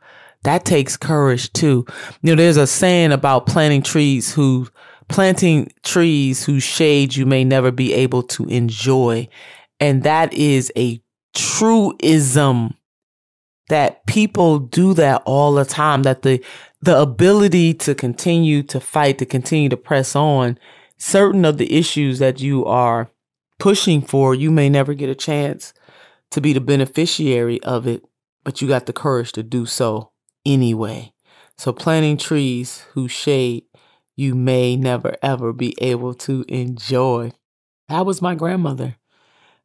That 0.43 0.65
takes 0.65 0.95
courage 0.95 1.51
too. 1.53 1.85
You 2.21 2.31
know, 2.31 2.35
there's 2.35 2.57
a 2.57 2.67
saying 2.67 3.11
about 3.11 3.45
planting 3.45 3.81
trees 3.81 4.33
who 4.33 4.67
planting 5.09 5.71
trees 5.83 6.45
whose 6.45 6.63
shade 6.63 7.15
you 7.15 7.25
may 7.25 7.43
never 7.43 7.71
be 7.71 7.93
able 7.93 8.23
to 8.23 8.45
enjoy. 8.45 9.27
And 9.79 10.03
that 10.03 10.33
is 10.33 10.71
a 10.77 11.01
truism 11.35 12.75
that 13.67 14.05
people 14.05 14.59
do 14.59 14.93
that 14.93 15.21
all 15.25 15.53
the 15.53 15.65
time, 15.65 16.03
that 16.03 16.21
the 16.21 16.43
the 16.81 16.99
ability 16.99 17.73
to 17.73 17.93
continue 17.93 18.63
to 18.63 18.79
fight, 18.79 19.17
to 19.17 19.25
continue 19.25 19.67
to 19.67 19.77
press 19.77 20.15
on 20.15 20.57
certain 20.97 21.43
of 21.43 21.57
the 21.57 21.73
issues 21.77 22.19
that 22.19 22.39
you 22.39 22.65
are 22.65 23.09
pushing 23.57 24.01
for, 24.01 24.33
you 24.33 24.49
may 24.49 24.69
never 24.69 24.93
get 24.93 25.09
a 25.09 25.15
chance 25.15 25.73
to 26.31 26.41
be 26.41 26.53
the 26.53 26.61
beneficiary 26.61 27.61
of 27.63 27.87
it, 27.87 28.05
but 28.43 28.61
you 28.61 28.67
got 28.67 28.85
the 28.85 28.93
courage 28.93 29.31
to 29.33 29.43
do 29.43 29.65
so 29.65 30.11
anyway. 30.45 31.13
So, 31.57 31.73
planting 31.73 32.17
trees 32.17 32.85
whose 32.93 33.11
shade 33.11 33.65
you 34.15 34.35
may 34.35 34.75
never 34.75 35.15
ever 35.21 35.53
be 35.53 35.75
able 35.79 36.13
to 36.13 36.43
enjoy. 36.47 37.31
That 37.87 38.05
was 38.05 38.21
my 38.21 38.35
grandmother. 38.35 38.97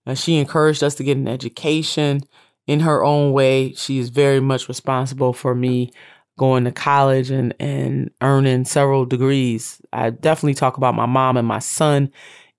And 0.06 0.18
she 0.18 0.36
encouraged 0.36 0.82
us 0.82 0.94
to 0.96 1.04
get 1.04 1.16
an 1.16 1.28
education 1.28 2.22
in 2.66 2.80
her 2.80 3.04
own 3.04 3.32
way. 3.32 3.72
She 3.74 3.98
is 3.98 4.10
very 4.10 4.40
much 4.40 4.68
responsible 4.68 5.32
for 5.32 5.54
me 5.54 5.92
going 6.38 6.64
to 6.64 6.72
college 6.72 7.30
and, 7.30 7.54
and 7.60 8.10
earning 8.20 8.64
several 8.64 9.06
degrees. 9.06 9.80
I 9.92 10.10
definitely 10.10 10.54
talk 10.54 10.76
about 10.76 10.94
my 10.94 11.06
mom 11.06 11.36
and 11.36 11.46
my 11.46 11.60
son 11.60 12.10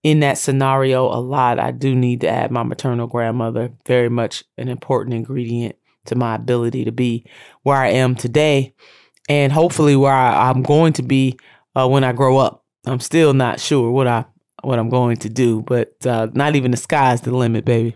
in 0.05 0.19
that 0.19 0.37
scenario 0.37 1.07
a 1.07 1.17
lot. 1.17 1.57
I 1.57 1.71
do 1.71 1.95
need 1.95 2.21
to 2.21 2.27
add 2.27 2.51
my 2.51 2.61
maternal 2.61 3.07
grandmother, 3.07 3.71
very 3.87 4.07
much 4.07 4.43
an 4.55 4.69
important 4.69 5.15
ingredient 5.15 5.77
to 6.05 6.13
my 6.13 6.35
ability 6.35 6.85
to 6.85 6.91
be 6.91 7.25
where 7.63 7.77
I 7.77 7.87
am 7.87 8.13
today 8.13 8.75
and 9.27 9.51
hopefully 9.51 9.95
where 9.95 10.13
I, 10.13 10.51
am 10.51 10.61
going 10.61 10.93
to 10.93 11.01
be 11.01 11.39
uh, 11.75 11.87
when 11.87 12.03
I 12.03 12.13
grow 12.13 12.37
up. 12.37 12.63
I'm 12.85 12.99
still 12.99 13.33
not 13.33 13.59
sure 13.59 13.89
what 13.89 14.05
I 14.05 14.25
what 14.61 14.77
I'm 14.77 14.89
going 14.89 15.17
to 15.17 15.29
do, 15.29 15.63
but 15.63 15.95
uh, 16.05 16.27
not 16.33 16.55
even 16.55 16.69
the 16.69 16.77
sky's 16.77 17.21
the 17.21 17.35
limit, 17.35 17.65
baby. 17.65 17.95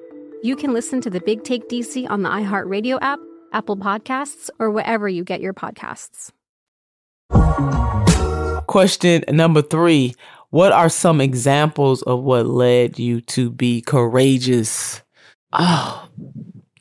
you 0.43 0.55
can 0.55 0.73
listen 0.73 1.01
to 1.01 1.09
the 1.09 1.21
Big 1.21 1.43
Take 1.43 1.69
DC 1.69 2.09
on 2.09 2.23
the 2.23 2.29
iHeartRadio 2.29 2.99
app 3.01 3.19
Apple 3.53 3.77
Podcasts, 3.77 4.49
or 4.59 4.71
wherever 4.71 5.07
you 5.07 5.23
get 5.23 5.41
your 5.41 5.53
podcasts. 5.53 6.31
Question 8.67 9.23
number 9.29 9.61
three 9.61 10.15
what 10.49 10.73
are 10.73 10.89
some 10.89 11.21
examples 11.21 12.01
of 12.03 12.23
what 12.23 12.45
led 12.45 12.99
you 12.99 13.21
to 13.21 13.49
be 13.49 13.81
courageous? 13.81 15.01
Oh, 15.53 16.09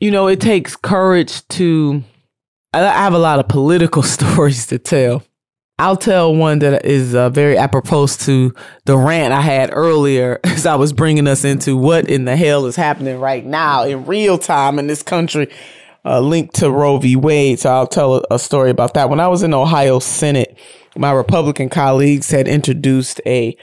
you 0.00 0.10
know, 0.10 0.26
it 0.26 0.40
takes 0.40 0.76
courage 0.76 1.46
to. 1.48 2.02
I 2.72 2.78
have 2.80 3.14
a 3.14 3.18
lot 3.18 3.40
of 3.40 3.48
political 3.48 4.02
stories 4.04 4.66
to 4.68 4.78
tell. 4.78 5.22
I'll 5.80 5.96
tell 5.96 6.34
one 6.34 6.58
that 6.58 6.84
is 6.84 7.14
uh, 7.14 7.30
very 7.30 7.56
apropos 7.56 8.08
to 8.26 8.54
the 8.84 8.98
rant 8.98 9.32
I 9.32 9.40
had 9.40 9.70
earlier 9.72 10.38
as 10.44 10.66
I 10.66 10.74
was 10.74 10.92
bringing 10.92 11.26
us 11.26 11.42
into 11.42 11.74
what 11.74 12.06
in 12.10 12.26
the 12.26 12.36
hell 12.36 12.66
is 12.66 12.76
happening 12.76 13.18
right 13.18 13.42
now 13.42 13.84
in 13.84 14.04
real 14.04 14.36
time 14.36 14.78
in 14.78 14.88
this 14.88 15.02
country, 15.02 15.48
uh, 16.04 16.20
linked 16.20 16.56
to 16.56 16.70
Roe 16.70 16.98
v. 16.98 17.16
Wade. 17.16 17.60
So 17.60 17.70
I'll 17.70 17.86
tell 17.86 18.16
a, 18.16 18.22
a 18.32 18.38
story 18.38 18.68
about 18.68 18.92
that. 18.92 19.08
When 19.08 19.20
I 19.20 19.28
was 19.28 19.42
in 19.42 19.54
Ohio 19.54 20.00
Senate, 20.00 20.54
my 20.98 21.12
Republican 21.12 21.70
colleagues 21.70 22.30
had 22.30 22.46
introduced 22.46 23.22
a 23.24 23.56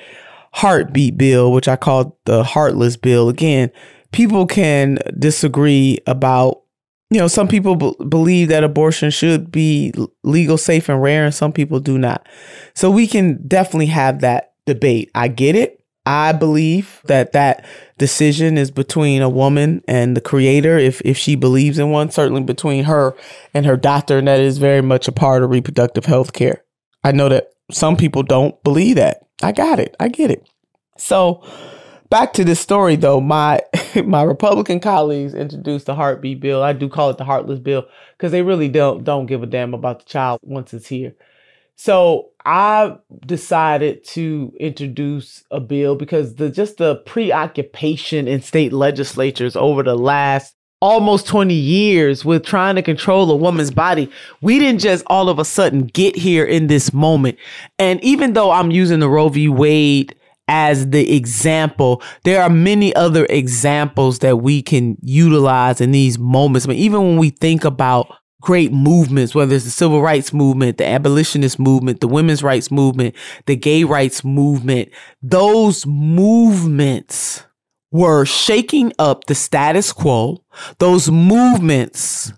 heartbeat 0.53 1.19
bill, 1.19 1.51
which 1.51 1.67
I 1.67 1.75
called 1.75 2.13
the 2.25 2.43
heartless 2.43 2.97
bill. 2.97 3.29
Again, 3.29 3.69
people 4.11 4.47
can 4.47 4.97
disagree 5.19 5.99
about 6.07 6.63
you 7.09 7.19
know, 7.19 7.27
some 7.27 7.47
people 7.47 7.75
b- 7.75 7.95
believe 8.09 8.49
that 8.49 8.63
abortion 8.63 9.09
should 9.11 9.51
be 9.51 9.93
legal, 10.23 10.57
safe, 10.57 10.89
and 10.89 11.01
rare, 11.01 11.25
and 11.25 11.33
some 11.33 11.53
people 11.53 11.79
do 11.79 11.97
not. 11.97 12.27
So 12.73 12.91
we 12.91 13.07
can 13.07 13.45
definitely 13.47 13.87
have 13.87 14.21
that 14.21 14.53
debate. 14.65 15.09
I 15.15 15.29
get 15.29 15.55
it. 15.55 15.83
I 16.05 16.31
believe 16.31 17.01
that 17.05 17.33
that 17.33 17.65
decision 17.97 18.57
is 18.57 18.71
between 18.71 19.21
a 19.21 19.29
woman 19.29 19.83
and 19.87 20.15
the 20.15 20.21
creator, 20.21 20.77
if 20.77 21.01
if 21.01 21.17
she 21.17 21.35
believes 21.35 21.79
in 21.79 21.91
one. 21.91 22.11
Certainly 22.11 22.43
between 22.43 22.85
her 22.85 23.15
and 23.53 23.65
her 23.65 23.75
doctor, 23.75 24.17
and 24.17 24.27
that 24.27 24.39
is 24.39 24.57
very 24.57 24.81
much 24.81 25.07
a 25.07 25.11
part 25.11 25.43
of 25.43 25.49
reproductive 25.49 26.05
health 26.05 26.33
care. 26.33 26.63
I 27.03 27.11
know 27.11 27.29
that 27.29 27.51
some 27.71 27.97
people 27.97 28.23
don't 28.23 28.61
believe 28.63 28.95
that. 28.95 29.27
I 29.43 29.51
got 29.51 29.79
it. 29.79 29.95
I 29.99 30.07
get 30.07 30.31
it. 30.31 30.49
So 30.97 31.43
back 32.09 32.33
to 32.33 32.43
this 32.43 32.59
story 32.59 32.95
though, 32.95 33.19
my 33.21 33.61
my 34.05 34.23
Republican 34.23 34.79
colleagues 34.79 35.33
introduced 35.33 35.85
the 35.85 35.95
heartbeat 35.95 36.39
bill. 36.39 36.63
I 36.63 36.73
do 36.73 36.89
call 36.89 37.09
it 37.09 37.17
the 37.17 37.25
heartless 37.25 37.59
bill 37.59 37.85
because 38.17 38.31
they 38.31 38.41
really 38.41 38.69
don't 38.69 39.03
don't 39.03 39.25
give 39.25 39.43
a 39.43 39.47
damn 39.47 39.73
about 39.73 39.99
the 39.99 40.05
child 40.05 40.39
once 40.43 40.73
it's 40.73 40.87
here. 40.87 41.15
So 41.75 42.29
I 42.43 42.97
decided 43.25 44.03
to 44.05 44.51
introduce 44.59 45.43
a 45.51 45.59
bill 45.59 45.95
because 45.95 46.35
the 46.35 46.49
just 46.49 46.77
the 46.77 46.95
preoccupation 46.95 48.27
in 48.27 48.41
state 48.41 48.73
legislatures 48.73 49.55
over 49.55 49.83
the 49.83 49.95
last 49.95 50.55
almost 50.79 51.25
20 51.27 51.53
years 51.53 52.23
with 52.23 52.45
trying 52.45 52.75
to 52.75 52.81
control 52.81 53.31
a 53.31 53.35
woman's 53.35 53.71
body. 53.71 54.09
We 54.41 54.59
didn't 54.59 54.81
just 54.81 55.03
all 55.07 55.27
of 55.29 55.39
a 55.39 55.45
sudden 55.45 55.85
get 55.87 56.15
here 56.15 56.45
in 56.45 56.67
this 56.67 56.93
moment. 56.93 57.37
And 57.79 58.03
even 58.03 58.33
though 58.33 58.51
I'm 58.51 58.71
using 58.71 58.99
the 58.99 59.09
Roe 59.09 59.29
v. 59.29 59.47
Wade 59.47 60.15
as 60.47 60.89
the 60.89 61.15
example. 61.15 62.01
There 62.23 62.41
are 62.41 62.49
many 62.49 62.95
other 62.95 63.25
examples 63.29 64.19
that 64.19 64.37
we 64.37 64.61
can 64.61 64.97
utilize 65.01 65.81
in 65.81 65.91
these 65.91 66.17
moments. 66.17 66.65
But 66.65 66.75
even 66.75 67.01
when 67.01 67.17
we 67.17 67.29
think 67.29 67.65
about 67.65 68.07
great 68.41 68.71
movements, 68.71 69.35
whether 69.35 69.55
it's 69.55 69.65
the 69.65 69.71
civil 69.71 70.01
rights 70.01 70.33
movement, 70.33 70.77
the 70.77 70.85
abolitionist 70.85 71.59
movement, 71.59 71.99
the 71.99 72.07
women's 72.07 72.43
rights 72.43 72.71
movement, 72.71 73.15
the 73.45 73.55
gay 73.55 73.83
rights 73.83 74.23
movement, 74.23 74.89
those 75.21 75.85
movements 75.85 77.43
were 77.91 78.25
shaking 78.25 78.93
up 78.99 79.25
the 79.25 79.35
status 79.35 79.91
quo. 79.91 80.43
Those 80.79 81.09
movements 81.09 82.31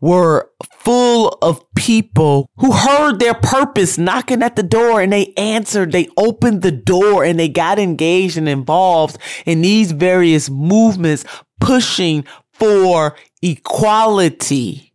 were 0.00 0.50
full 0.78 1.28
of 1.42 1.64
people 1.74 2.48
who 2.56 2.72
heard 2.72 3.18
their 3.18 3.34
purpose 3.34 3.98
knocking 3.98 4.42
at 4.42 4.56
the 4.56 4.62
door 4.62 5.00
and 5.00 5.12
they 5.12 5.32
answered, 5.36 5.92
they 5.92 6.08
opened 6.16 6.62
the 6.62 6.72
door 6.72 7.24
and 7.24 7.38
they 7.38 7.48
got 7.48 7.78
engaged 7.78 8.36
and 8.36 8.48
involved 8.48 9.18
in 9.46 9.62
these 9.62 9.92
various 9.92 10.48
movements 10.50 11.24
pushing 11.60 12.24
for 12.52 13.16
equality, 13.42 14.92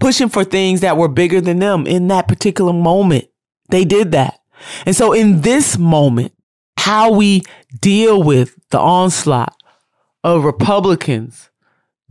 pushing 0.00 0.28
for 0.28 0.44
things 0.44 0.80
that 0.80 0.96
were 0.96 1.08
bigger 1.08 1.40
than 1.40 1.58
them 1.58 1.86
in 1.86 2.08
that 2.08 2.28
particular 2.28 2.72
moment. 2.72 3.26
They 3.70 3.84
did 3.84 4.12
that. 4.12 4.40
And 4.86 4.94
so 4.94 5.12
in 5.12 5.42
this 5.42 5.78
moment, 5.78 6.32
how 6.76 7.12
we 7.12 7.42
deal 7.80 8.22
with 8.22 8.56
the 8.70 8.78
onslaught 8.78 9.54
of 10.24 10.44
Republicans 10.44 11.47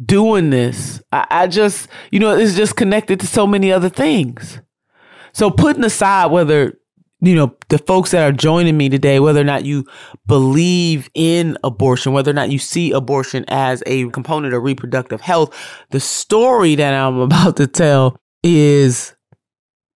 doing 0.03 0.49
this. 0.49 1.01
I, 1.11 1.27
I 1.29 1.47
just, 1.47 1.87
you 2.11 2.19
know, 2.19 2.35
it's 2.35 2.55
just 2.55 2.75
connected 2.75 3.19
to 3.21 3.27
so 3.27 3.47
many 3.47 3.71
other 3.71 3.89
things. 3.89 4.59
So 5.33 5.51
putting 5.51 5.83
aside 5.83 6.31
whether 6.31 6.77
you 7.19 7.33
know, 7.33 7.55
the 7.69 7.79
folks 7.79 8.11
that 8.11 8.21
are 8.21 8.31
joining 8.31 8.77
me 8.77 8.89
today, 8.89 9.19
whether 9.19 9.41
or 9.41 9.45
not 9.45 9.65
you 9.65 9.85
believe 10.27 11.09
in 11.15 11.57
abortion, 11.63 12.13
whether 12.13 12.29
or 12.29 12.35
not 12.35 12.51
you 12.51 12.59
see 12.59 12.91
abortion 12.91 13.43
as 13.47 13.81
a 13.87 14.07
component 14.09 14.53
of 14.53 14.61
reproductive 14.61 15.21
health, 15.21 15.55
the 15.89 15.99
story 15.99 16.75
that 16.75 16.93
I'm 16.93 17.17
about 17.19 17.57
to 17.57 17.65
tell 17.65 18.17
is 18.43 19.15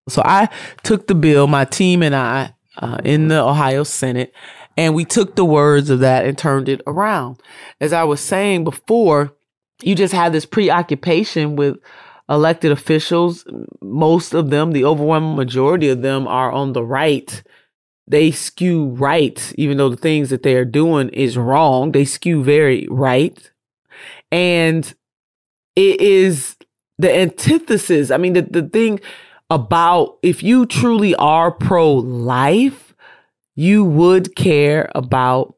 so 0.09 0.21
I 0.25 0.49
took 0.83 1.07
the 1.07 1.15
bill, 1.15 1.45
my 1.45 1.63
team 1.63 2.01
and 2.01 2.15
I, 2.15 2.55
uh, 2.77 2.97
in 3.03 3.27
the 3.27 3.39
Ohio 3.39 3.83
Senate, 3.83 4.33
and 4.75 4.95
we 4.95 5.05
took 5.05 5.35
the 5.35 5.45
words 5.45 5.89
of 5.89 5.99
that 5.99 6.25
and 6.25 6.37
turned 6.37 6.67
it 6.67 6.81
around. 6.87 7.39
As 7.79 7.93
I 7.93 8.03
was 8.03 8.19
saying 8.19 8.63
before, 8.63 9.35
you 9.82 9.96
just 9.96 10.13
have 10.13 10.34
this 10.34 10.46
preoccupation 10.46 11.56
with 11.56 11.78
elected 12.30 12.72
officials. 12.72 13.46
Most 13.82 14.34
of 14.34 14.50
them, 14.50 14.72
the 14.72 14.86
overwhelming 14.86 15.36
majority 15.36 15.89
of 15.89 16.02
them, 16.02 16.28
are 16.28 16.52
on 16.52 16.74
the 16.74 16.84
right. 16.84 17.44
They 18.08 18.32
skew 18.32 18.88
right, 18.89 19.54
even 19.58 19.78
though 19.78 19.89
the 19.89 19.98
things 19.98 20.30
that 20.30 20.44
they 20.44 20.56
are 20.56 20.65
doing 20.65 21.10
is 21.10 21.38
wrong. 21.38 21.91
They 21.91 22.06
skew 22.06 22.44
very 22.44 22.88
right. 22.89 23.52
And 24.32 24.94
it 25.76 26.02
is 26.02 26.58
the 26.98 27.13
antithesis. 27.13 28.12
I 28.12 28.17
mean, 28.17 28.34
the, 28.34 28.41
the 28.41 28.63
thing 28.63 29.00
about 29.50 30.17
if 30.22 30.44
you 30.44 30.65
truly 30.65 31.15
are 31.15 31.52
pro 31.52 31.94
life, 31.94 32.94
you 33.56 33.84
would 33.84 34.36
care 34.36 34.89
about 34.96 35.56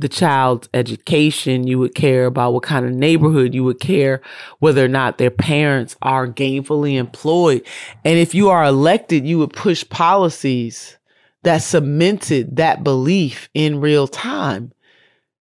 the 0.00 0.08
child's 0.08 0.68
education. 0.74 1.66
You 1.66 1.78
would 1.78 1.94
care 1.94 2.26
about 2.26 2.52
what 2.52 2.62
kind 2.62 2.86
of 2.86 2.92
neighborhood. 2.92 3.54
You 3.54 3.64
would 3.64 3.80
care 3.80 4.20
whether 4.58 4.84
or 4.84 4.88
not 4.88 5.18
their 5.18 5.30
parents 5.30 5.96
are 6.02 6.26
gainfully 6.26 6.96
employed. 6.96 7.62
And 8.04 8.18
if 8.18 8.34
you 8.34 8.48
are 8.48 8.64
elected, 8.64 9.26
you 9.26 9.38
would 9.38 9.52
push 9.52 9.88
policies 9.88 10.98
that 11.42 11.58
cemented 11.58 12.56
that 12.56 12.84
belief 12.84 13.48
in 13.54 13.80
real 13.80 14.06
time. 14.06 14.72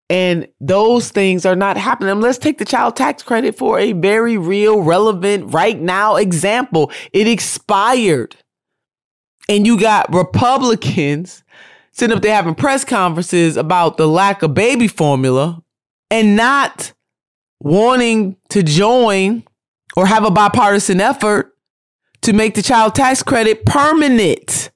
And 0.09 0.47
those 0.61 1.11
things 1.11 1.45
are 1.45 1.57
not 1.57 1.77
happening. 1.77 2.21
Let's 2.21 2.39
take 2.39 2.59
the 2.59 2.65
child 2.65 2.95
tax 2.95 3.23
credit 3.23 3.57
for 3.57 3.79
a 3.79 3.93
very 3.93 4.39
real, 4.39 4.81
relevant, 4.81 5.53
right 5.53 5.81
now 5.81 6.17
example. 6.17 6.93
It 7.13 7.27
expired. 7.27 8.37
And 9.49 9.67
you 9.67 9.81
got 9.81 10.13
Republicans 10.13 11.43
sitting 11.97 12.15
up 12.15 12.23
there 12.23 12.35
having 12.35 12.55
press 12.55 12.85
conferences 12.85 13.57
about 13.57 13.97
the 13.97 14.07
lack 14.07 14.43
of 14.43 14.53
baby 14.53 14.87
formula 14.87 15.63
and 16.11 16.37
not 16.37 16.93
wanting 17.61 18.37
to 18.51 18.63
join 18.63 19.43
or 19.97 20.07
have 20.07 20.25
a 20.25 20.31
bipartisan 20.31 21.01
effort 21.01 21.57
to 22.21 22.35
make 22.35 22.55
the 22.55 22.63
child 22.63 22.95
tax 22.95 23.23
credit 23.23 23.65
permanent. 23.65 24.71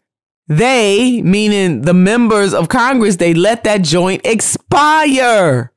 They, 0.48 1.20
meaning 1.22 1.82
the 1.82 1.94
members 1.94 2.54
of 2.54 2.68
Congress, 2.68 3.16
they 3.16 3.34
let 3.34 3.64
that 3.64 3.82
joint 3.82 4.22
expire. 4.24 5.72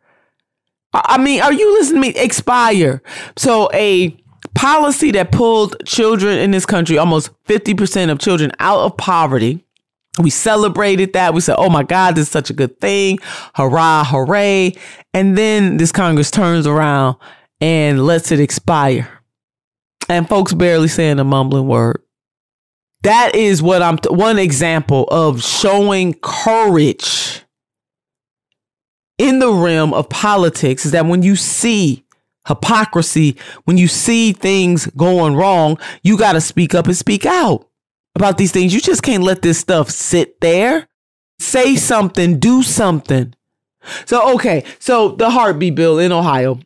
I 0.94 1.18
mean, 1.18 1.42
are 1.42 1.54
you 1.54 1.74
listening 1.74 2.02
to 2.04 2.08
me? 2.10 2.16
Expire. 2.16 3.04
So 3.36 3.70
a 3.74 4.18
policy 4.56 5.12
that 5.12 5.32
pulled 5.32 5.76
children 5.86 6.40
in 6.40 6.52
this 6.52 6.66
country, 6.66 6.98
almost 6.98 7.32
50% 7.46 8.12
of 8.12 8.20
children 8.20 8.52
out 8.60 8.80
of 8.80 8.98
poverty, 8.98 9.66
we 10.20 10.30
celebrated 10.30 11.14
that. 11.14 11.34
We 11.34 11.42
said, 11.42 11.56
oh 11.58 11.70
my 11.70 11.84
God, 11.84 12.16
this 12.16 12.28
is 12.28 12.32
such 12.32 12.50
a 12.50 12.54
good 12.54 12.80
thing. 12.80 13.20
Hurrah, 13.56 14.04
hooray. 14.04 14.74
And 15.14 15.38
then 15.38 15.78
this 15.78 15.92
Congress 15.92 16.30
turns 16.30 16.68
around 16.68 17.18
and 17.60 18.06
lets 18.06 18.32
it 18.32 18.40
expire. 18.40 19.22
And 20.10 20.28
folks 20.28 20.54
barely 20.54 20.88
saying 20.88 21.20
a 21.20 21.24
mumbling 21.24 21.68
word. 21.68 22.02
That 23.02 23.36
is 23.36 23.62
what 23.62 23.82
I'm, 23.82 23.98
t- 23.98 24.10
one 24.10 24.38
example 24.38 25.06
of 25.10 25.44
showing 25.44 26.14
courage 26.22 27.42
in 29.18 29.40
the 29.40 29.52
realm 29.52 29.94
of 29.94 30.10
politics 30.10 30.86
is 30.86 30.92
that 30.92 31.06
when 31.06 31.24
you 31.24 31.36
see 31.36 32.06
hypocrisy, 32.48 33.38
when 33.66 33.78
you 33.78 33.88
see 33.88 34.32
things 34.34 34.88
going 34.88 35.36
wrong, 35.36 35.78
you 36.04 36.18
got 36.18 36.34
to 36.34 36.42
speak 36.42 36.76
up 36.76 36.86
and 36.86 36.96
speak 36.96 37.26
out 37.26 37.68
about 38.16 38.38
these 38.38 38.52
things. 38.52 38.74
You 38.74 38.82
just 38.82 39.04
can't 39.04 39.24
let 39.24 39.42
this 39.42 39.60
stuff 39.60 39.90
sit 39.90 40.40
there. 40.42 40.88
Say 41.40 41.76
something, 41.76 42.40
do 42.40 42.64
something. 42.64 43.34
So, 44.06 44.36
okay, 44.36 44.64
so 44.80 45.10
the 45.10 45.30
heartbeat 45.30 45.76
bill 45.76 46.00
in 46.00 46.12
Ohio, 46.12 46.60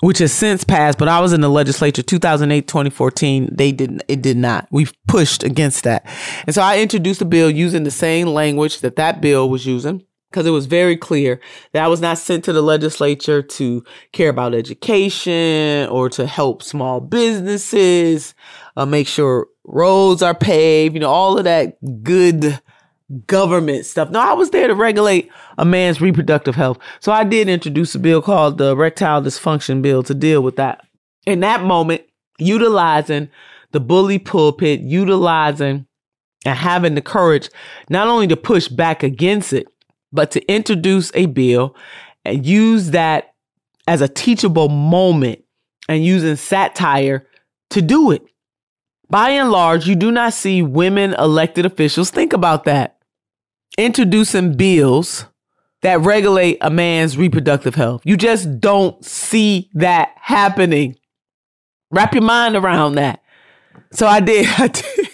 which 0.00 0.18
has 0.18 0.32
since 0.32 0.64
passed, 0.64 0.98
but 0.98 1.08
I 1.08 1.20
was 1.20 1.32
in 1.32 1.40
the 1.40 1.50
legislature 1.50 2.02
2008, 2.02 2.66
2014. 2.66 3.50
They 3.52 3.72
didn't, 3.72 4.02
it 4.08 4.22
did 4.22 4.36
not. 4.36 4.68
We've 4.70 4.92
pushed 5.06 5.42
against 5.42 5.84
that. 5.84 6.06
And 6.46 6.54
so 6.54 6.62
I 6.62 6.78
introduced 6.78 7.20
a 7.20 7.26
bill 7.26 7.50
using 7.50 7.84
the 7.84 7.90
same 7.90 8.28
language 8.28 8.80
that 8.80 8.96
that 8.96 9.20
bill 9.20 9.50
was 9.50 9.66
using 9.66 10.04
because 10.30 10.46
it 10.46 10.50
was 10.50 10.66
very 10.66 10.96
clear 10.96 11.40
that 11.72 11.84
I 11.84 11.88
was 11.88 12.00
not 12.00 12.18
sent 12.18 12.44
to 12.44 12.52
the 12.52 12.62
legislature 12.62 13.40
to 13.40 13.84
care 14.12 14.30
about 14.30 14.54
education 14.54 15.88
or 15.88 16.08
to 16.10 16.26
help 16.26 16.62
small 16.62 17.00
businesses, 17.00 18.34
uh, 18.76 18.84
make 18.84 19.06
sure 19.06 19.46
roads 19.64 20.22
are 20.22 20.34
paved, 20.34 20.94
you 20.94 21.00
know, 21.00 21.10
all 21.10 21.38
of 21.38 21.44
that 21.44 21.76
good 22.02 22.60
government 23.26 23.86
stuff. 23.86 24.10
No, 24.10 24.20
I 24.20 24.32
was 24.32 24.50
there 24.50 24.68
to 24.68 24.74
regulate 24.74 25.30
a 25.58 25.64
man's 25.64 26.00
reproductive 26.00 26.54
health. 26.54 26.78
So 27.00 27.12
I 27.12 27.24
did 27.24 27.48
introduce 27.48 27.94
a 27.94 27.98
bill 27.98 28.22
called 28.22 28.58
the 28.58 28.70
Erectile 28.70 29.22
Dysfunction 29.22 29.82
Bill 29.82 30.02
to 30.04 30.14
deal 30.14 30.42
with 30.42 30.56
that. 30.56 30.86
In 31.26 31.40
that 31.40 31.62
moment, 31.62 32.02
utilizing 32.38 33.28
the 33.72 33.80
bully 33.80 34.18
pulpit, 34.18 34.80
utilizing 34.80 35.86
and 36.44 36.58
having 36.58 36.94
the 36.94 37.02
courage 37.02 37.50
not 37.88 38.08
only 38.08 38.26
to 38.28 38.36
push 38.36 38.68
back 38.68 39.02
against 39.02 39.52
it, 39.52 39.66
but 40.12 40.30
to 40.30 40.44
introduce 40.46 41.10
a 41.14 41.26
bill 41.26 41.74
and 42.24 42.46
use 42.46 42.90
that 42.90 43.34
as 43.86 44.00
a 44.00 44.08
teachable 44.08 44.68
moment 44.68 45.44
and 45.88 46.04
using 46.04 46.36
satire 46.36 47.26
to 47.70 47.82
do 47.82 48.10
it. 48.10 48.22
By 49.14 49.30
and 49.30 49.52
large, 49.52 49.86
you 49.86 49.94
do 49.94 50.10
not 50.10 50.32
see 50.32 50.60
women 50.60 51.14
elected 51.14 51.64
officials 51.64 52.10
think 52.10 52.32
about 52.32 52.64
that. 52.64 52.98
Introducing 53.78 54.56
bills 54.56 55.26
that 55.82 56.00
regulate 56.00 56.58
a 56.60 56.68
man's 56.68 57.16
reproductive 57.16 57.76
health. 57.76 58.02
You 58.04 58.16
just 58.16 58.58
don't 58.58 59.04
see 59.04 59.70
that 59.74 60.10
happening. 60.16 60.96
Wrap 61.92 62.12
your 62.12 62.24
mind 62.24 62.56
around 62.56 62.96
that. 62.96 63.22
So 63.92 64.08
I 64.08 64.18
did, 64.18 64.48
I 64.58 64.66
did, 64.66 65.08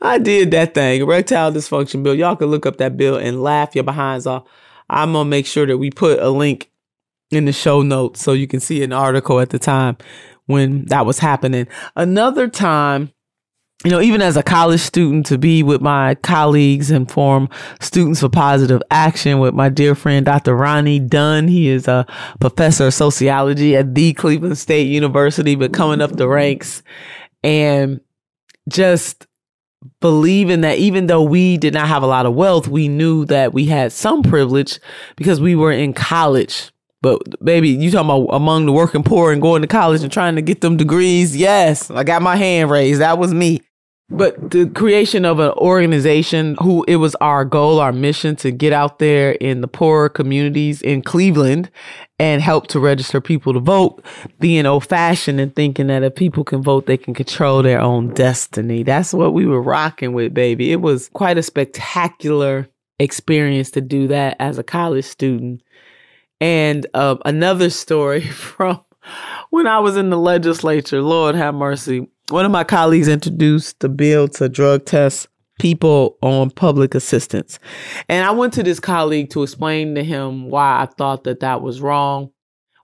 I 0.00 0.18
did 0.18 0.50
that 0.52 0.72
thing. 0.72 1.02
Erectile 1.02 1.52
dysfunction 1.52 2.02
bill. 2.02 2.14
Y'all 2.14 2.34
can 2.34 2.48
look 2.48 2.64
up 2.64 2.78
that 2.78 2.96
bill 2.96 3.16
and 3.16 3.42
laugh 3.42 3.74
your 3.74 3.84
behinds 3.84 4.26
off. 4.26 4.48
I'm 4.88 5.12
gonna 5.12 5.28
make 5.28 5.44
sure 5.44 5.66
that 5.66 5.76
we 5.76 5.90
put 5.90 6.18
a 6.18 6.30
link 6.30 6.70
in 7.30 7.44
the 7.44 7.52
show 7.52 7.82
notes 7.82 8.22
so 8.22 8.32
you 8.32 8.46
can 8.46 8.60
see 8.60 8.82
an 8.82 8.94
article 8.94 9.38
at 9.38 9.50
the 9.50 9.58
time 9.58 9.98
when 10.46 10.86
that 10.86 11.04
was 11.04 11.18
happening. 11.18 11.68
Another 11.94 12.48
time, 12.48 13.12
you 13.84 13.92
know, 13.92 14.00
even 14.00 14.20
as 14.20 14.36
a 14.36 14.42
college 14.42 14.80
student, 14.80 15.26
to 15.26 15.38
be 15.38 15.62
with 15.62 15.80
my 15.80 16.16
colleagues 16.16 16.90
and 16.90 17.08
form 17.08 17.48
Students 17.80 18.20
for 18.20 18.28
Positive 18.28 18.82
Action 18.90 19.38
with 19.38 19.54
my 19.54 19.68
dear 19.68 19.94
friend, 19.94 20.26
Dr. 20.26 20.56
Ronnie 20.56 20.98
Dunn. 20.98 21.46
He 21.46 21.68
is 21.68 21.86
a 21.86 22.04
professor 22.40 22.88
of 22.88 22.94
sociology 22.94 23.76
at 23.76 23.94
the 23.94 24.14
Cleveland 24.14 24.58
State 24.58 24.88
University, 24.88 25.54
but 25.54 25.72
coming 25.72 26.00
up 26.00 26.10
the 26.12 26.26
ranks 26.26 26.82
and 27.44 28.00
just 28.68 29.28
believing 30.00 30.62
that 30.62 30.78
even 30.78 31.06
though 31.06 31.22
we 31.22 31.56
did 31.56 31.72
not 31.72 31.86
have 31.86 32.02
a 32.02 32.06
lot 32.06 32.26
of 32.26 32.34
wealth, 32.34 32.66
we 32.66 32.88
knew 32.88 33.24
that 33.26 33.52
we 33.52 33.66
had 33.66 33.92
some 33.92 34.24
privilege 34.24 34.80
because 35.14 35.40
we 35.40 35.54
were 35.54 35.72
in 35.72 35.92
college. 35.92 36.72
But 37.00 37.22
baby, 37.44 37.70
you 37.70 37.92
talking 37.92 38.10
about 38.10 38.34
among 38.34 38.66
the 38.66 38.72
working 38.72 39.04
poor 39.04 39.32
and 39.32 39.40
going 39.40 39.62
to 39.62 39.68
college 39.68 40.02
and 40.02 40.12
trying 40.12 40.34
to 40.34 40.42
get 40.42 40.62
them 40.62 40.76
degrees? 40.76 41.36
Yes, 41.36 41.92
I 41.92 42.02
got 42.02 42.22
my 42.22 42.34
hand 42.34 42.70
raised. 42.70 43.00
That 43.00 43.18
was 43.18 43.32
me. 43.32 43.60
But 44.10 44.52
the 44.52 44.66
creation 44.70 45.26
of 45.26 45.38
an 45.38 45.50
organization 45.50 46.56
who 46.62 46.82
it 46.88 46.96
was 46.96 47.14
our 47.16 47.44
goal, 47.44 47.78
our 47.78 47.92
mission 47.92 48.36
to 48.36 48.50
get 48.50 48.72
out 48.72 48.98
there 48.98 49.32
in 49.32 49.60
the 49.60 49.68
poorer 49.68 50.08
communities 50.08 50.80
in 50.80 51.02
Cleveland 51.02 51.70
and 52.18 52.40
help 52.40 52.68
to 52.68 52.80
register 52.80 53.20
people 53.20 53.52
to 53.52 53.60
vote, 53.60 54.02
being 54.40 54.64
old 54.64 54.86
fashioned 54.86 55.38
and 55.40 55.54
thinking 55.54 55.88
that 55.88 56.02
if 56.02 56.14
people 56.14 56.42
can 56.42 56.62
vote, 56.62 56.86
they 56.86 56.96
can 56.96 57.12
control 57.12 57.62
their 57.62 57.80
own 57.80 58.14
destiny. 58.14 58.82
That's 58.82 59.12
what 59.12 59.34
we 59.34 59.44
were 59.44 59.60
rocking 59.60 60.14
with, 60.14 60.32
baby. 60.32 60.72
It 60.72 60.80
was 60.80 61.10
quite 61.10 61.36
a 61.36 61.42
spectacular 61.42 62.66
experience 62.98 63.70
to 63.72 63.82
do 63.82 64.08
that 64.08 64.36
as 64.40 64.56
a 64.56 64.64
college 64.64 65.04
student. 65.04 65.62
And 66.40 66.86
uh, 66.94 67.16
another 67.26 67.68
story 67.68 68.22
from 68.26 68.80
when 69.50 69.66
I 69.66 69.80
was 69.80 69.98
in 69.98 70.08
the 70.08 70.18
legislature, 70.18 71.02
Lord 71.02 71.34
have 71.34 71.54
mercy 71.54 72.08
one 72.30 72.44
of 72.44 72.50
my 72.50 72.64
colleagues 72.64 73.08
introduced 73.08 73.80
the 73.80 73.88
bill 73.88 74.28
to 74.28 74.48
drug 74.48 74.84
test 74.84 75.28
people 75.58 76.16
on 76.22 76.50
public 76.50 76.94
assistance. 76.94 77.58
And 78.08 78.24
I 78.24 78.30
went 78.30 78.52
to 78.54 78.62
this 78.62 78.80
colleague 78.80 79.30
to 79.30 79.42
explain 79.42 79.94
to 79.94 80.04
him 80.04 80.50
why 80.50 80.82
I 80.82 80.86
thought 80.86 81.24
that 81.24 81.40
that 81.40 81.62
was 81.62 81.80
wrong. 81.80 82.30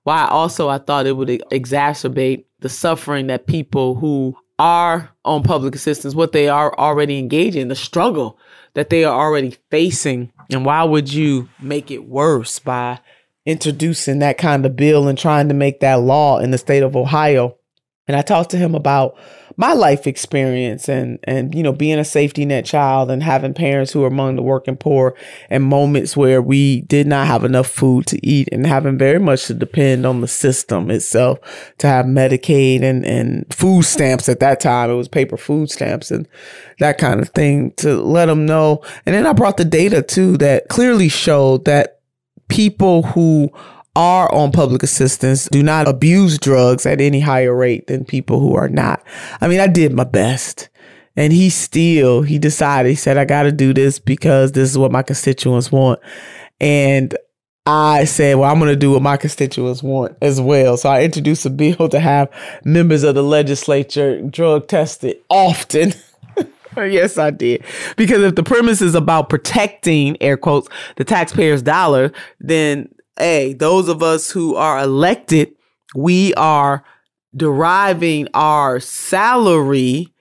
Why 0.02 0.26
also 0.26 0.68
I 0.68 0.78
thought 0.78 1.06
it 1.06 1.16
would 1.16 1.28
exacerbate 1.28 2.44
the 2.60 2.68
suffering 2.68 3.28
that 3.28 3.46
people 3.46 3.94
who 3.94 4.36
are 4.58 5.10
on 5.24 5.42
public 5.42 5.74
assistance, 5.74 6.14
what 6.14 6.32
they 6.32 6.48
are 6.48 6.76
already 6.78 7.18
engaging 7.18 7.62
in, 7.62 7.68
the 7.68 7.74
struggle 7.74 8.38
that 8.74 8.90
they 8.90 9.04
are 9.04 9.18
already 9.18 9.56
facing. 9.70 10.32
And 10.50 10.64
why 10.64 10.84
would 10.84 11.12
you 11.12 11.48
make 11.60 11.90
it 11.90 12.08
worse 12.08 12.58
by 12.58 13.00
introducing 13.46 14.18
that 14.20 14.38
kind 14.38 14.64
of 14.66 14.76
bill 14.76 15.08
and 15.08 15.18
trying 15.18 15.48
to 15.48 15.54
make 15.54 15.80
that 15.80 16.00
law 16.00 16.38
in 16.38 16.50
the 16.50 16.58
state 16.58 16.82
of 16.82 16.96
Ohio? 16.96 17.56
And 18.06 18.16
I 18.16 18.22
talked 18.22 18.50
to 18.50 18.58
him 18.58 18.74
about 18.74 19.16
my 19.56 19.72
life 19.72 20.06
experience 20.06 20.88
and 20.88 21.18
and 21.24 21.54
you 21.54 21.62
know 21.62 21.72
being 21.72 21.98
a 21.98 22.04
safety 22.04 22.44
net 22.44 22.64
child 22.64 23.10
and 23.10 23.22
having 23.22 23.54
parents 23.54 23.92
who 23.92 24.02
are 24.02 24.08
among 24.08 24.36
the 24.36 24.42
working 24.42 24.76
poor 24.76 25.14
and 25.48 25.62
moments 25.62 26.16
where 26.16 26.42
we 26.42 26.80
did 26.82 27.06
not 27.06 27.26
have 27.26 27.44
enough 27.44 27.68
food 27.68 28.06
to 28.06 28.26
eat 28.26 28.48
and 28.50 28.66
having 28.66 28.98
very 28.98 29.20
much 29.20 29.46
to 29.46 29.54
depend 29.54 30.04
on 30.04 30.20
the 30.20 30.28
system 30.28 30.90
itself 30.90 31.38
to 31.78 31.86
have 31.86 32.06
Medicaid 32.06 32.82
and 32.82 33.06
and 33.06 33.46
food 33.54 33.84
stamps 33.84 34.28
at 34.28 34.40
that 34.40 34.60
time. 34.60 34.90
It 34.90 34.94
was 34.94 35.08
paper 35.08 35.36
food 35.36 35.70
stamps 35.70 36.10
and 36.10 36.26
that 36.80 36.98
kind 36.98 37.20
of 37.20 37.28
thing 37.30 37.72
to 37.76 37.96
let 38.02 38.26
them 38.26 38.44
know. 38.44 38.82
And 39.06 39.14
then 39.14 39.26
I 39.26 39.32
brought 39.32 39.56
the 39.56 39.64
data 39.64 40.02
too 40.02 40.36
that 40.38 40.68
clearly 40.68 41.08
showed 41.08 41.64
that 41.66 42.00
people 42.48 43.02
who 43.02 43.50
are 43.96 44.32
on 44.34 44.50
public 44.50 44.82
assistance 44.82 45.48
do 45.48 45.62
not 45.62 45.86
abuse 45.88 46.38
drugs 46.38 46.84
at 46.84 47.00
any 47.00 47.20
higher 47.20 47.54
rate 47.54 47.86
than 47.86 48.04
people 48.04 48.40
who 48.40 48.54
are 48.54 48.68
not. 48.68 49.02
I 49.40 49.48
mean, 49.48 49.60
I 49.60 49.66
did 49.66 49.92
my 49.92 50.04
best. 50.04 50.68
And 51.16 51.32
he 51.32 51.48
still, 51.48 52.22
he 52.22 52.38
decided, 52.40 52.88
he 52.88 52.96
said, 52.96 53.18
I 53.18 53.24
got 53.24 53.44
to 53.44 53.52
do 53.52 53.72
this 53.72 54.00
because 54.00 54.52
this 54.52 54.68
is 54.68 54.76
what 54.76 54.90
my 54.90 55.02
constituents 55.02 55.70
want. 55.70 56.00
And 56.60 57.16
I 57.66 58.04
said, 58.04 58.36
well, 58.36 58.50
I'm 58.50 58.58
going 58.58 58.70
to 58.70 58.76
do 58.76 58.90
what 58.90 59.02
my 59.02 59.16
constituents 59.16 59.82
want 59.82 60.16
as 60.20 60.40
well. 60.40 60.76
So 60.76 60.90
I 60.90 61.02
introduced 61.04 61.46
a 61.46 61.50
bill 61.50 61.88
to 61.88 62.00
have 62.00 62.30
members 62.64 63.04
of 63.04 63.14
the 63.14 63.22
legislature 63.22 64.20
drug 64.22 64.66
tested 64.66 65.18
often. 65.30 65.94
yes, 66.76 67.16
I 67.16 67.30
did. 67.30 67.64
Because 67.96 68.22
if 68.22 68.34
the 68.34 68.42
premise 68.42 68.82
is 68.82 68.94
about 68.94 69.30
protecting, 69.30 70.20
air 70.20 70.36
quotes, 70.36 70.68
the 70.96 71.04
taxpayer's 71.04 71.62
dollar, 71.62 72.12
then 72.40 72.88
hey, 73.18 73.52
those 73.52 73.88
of 73.88 74.02
us 74.02 74.30
who 74.30 74.56
are 74.56 74.78
elected, 74.78 75.54
we 75.94 76.34
are 76.34 76.84
deriving 77.36 78.28
our 78.34 78.80
salary 78.80 80.12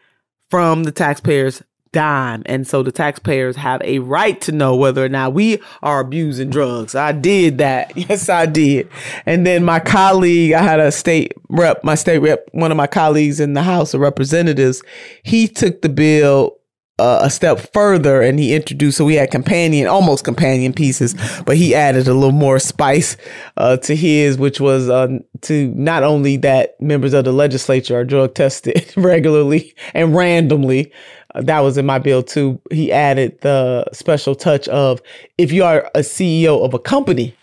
from 0.49 0.83
the 0.83 0.91
taxpayers 0.91 1.63
dime. 1.93 2.43
And 2.45 2.67
so 2.67 2.83
the 2.83 2.91
taxpayers 2.91 3.55
have 3.55 3.81
a 3.83 3.99
right 3.99 4.41
to 4.41 4.51
know 4.51 4.75
whether 4.75 5.05
or 5.05 5.09
not 5.09 5.33
we 5.33 5.61
are 5.81 6.01
abusing 6.01 6.49
drugs. 6.49 6.95
I 6.95 7.13
did 7.13 7.59
that. 7.59 7.93
Yes, 8.03 8.27
I 8.27 8.47
did. 8.47 8.89
And 9.25 9.47
then 9.47 9.63
my 9.63 9.79
colleague, 9.79 10.51
I 10.53 10.61
had 10.61 10.81
a 10.81 10.91
state 10.91 11.31
rep, 11.47 11.83
my 11.83 11.95
state 11.95 12.17
rep, 12.17 12.49
one 12.51 12.69
of 12.69 12.75
my 12.75 12.87
colleagues 12.87 13.39
in 13.39 13.53
the 13.53 13.61
House 13.61 13.93
of 13.93 14.01
Representatives, 14.01 14.83
he 15.23 15.47
took 15.47 15.81
the 15.81 15.89
bill 15.89 16.57
uh, 16.99 17.19
a 17.23 17.29
step 17.29 17.59
further 17.73 18.21
and 18.21 18.37
he 18.37 18.53
introduced 18.53 18.97
so 18.97 19.05
we 19.05 19.15
had 19.15 19.31
companion 19.31 19.87
almost 19.87 20.23
companion 20.23 20.71
pieces 20.71 21.15
but 21.45 21.57
he 21.57 21.73
added 21.73 22.07
a 22.07 22.13
little 22.13 22.31
more 22.31 22.59
spice 22.59 23.17
uh, 23.57 23.75
to 23.77 23.95
his 23.95 24.37
which 24.37 24.59
was 24.59 24.89
uh, 24.89 25.07
to 25.41 25.73
not 25.75 26.03
only 26.03 26.37
that 26.37 26.79
members 26.79 27.13
of 27.13 27.25
the 27.25 27.31
legislature 27.31 27.97
are 27.97 28.05
drug 28.05 28.35
tested 28.35 28.93
regularly 28.95 29.73
and 29.95 30.15
randomly 30.15 30.91
uh, 31.33 31.41
that 31.41 31.61
was 31.61 31.77
in 31.77 31.85
my 31.85 31.97
bill 31.97 32.21
too. 32.21 32.61
He 32.71 32.91
added 32.91 33.41
the 33.41 33.85
special 33.91 34.35
touch 34.35 34.67
of 34.67 35.01
if 35.37 35.51
you 35.51 35.63
are 35.63 35.89
a 35.95 35.99
ceo 35.99 36.63
of 36.63 36.73
a 36.73 36.79
company 36.79 37.35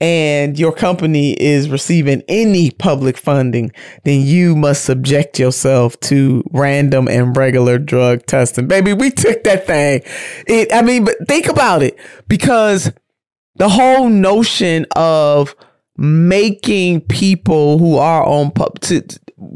and 0.00 0.58
your 0.58 0.72
company 0.72 1.32
is 1.32 1.70
receiving 1.70 2.22
any 2.28 2.70
public 2.70 3.16
funding, 3.16 3.72
then 4.04 4.20
you 4.20 4.54
must 4.54 4.84
subject 4.84 5.38
yourself 5.38 5.98
to 6.00 6.44
random 6.52 7.08
and 7.08 7.36
regular 7.36 7.78
drug 7.78 8.26
testing. 8.26 8.66
Baby, 8.66 8.92
we 8.92 9.10
took 9.10 9.42
that 9.44 9.66
thing. 9.66 10.02
It, 10.46 10.72
I 10.72 10.82
mean, 10.82 11.04
but 11.04 11.16
think 11.26 11.48
about 11.48 11.82
it 11.82 11.98
because 12.28 12.92
the 13.56 13.70
whole 13.70 14.08
notion 14.08 14.86
of 14.94 15.54
making 15.96 17.00
people 17.00 17.78
who 17.78 17.96
are 17.96 18.22
on 18.24 18.50
pub 18.50 18.78
to, 18.80 19.02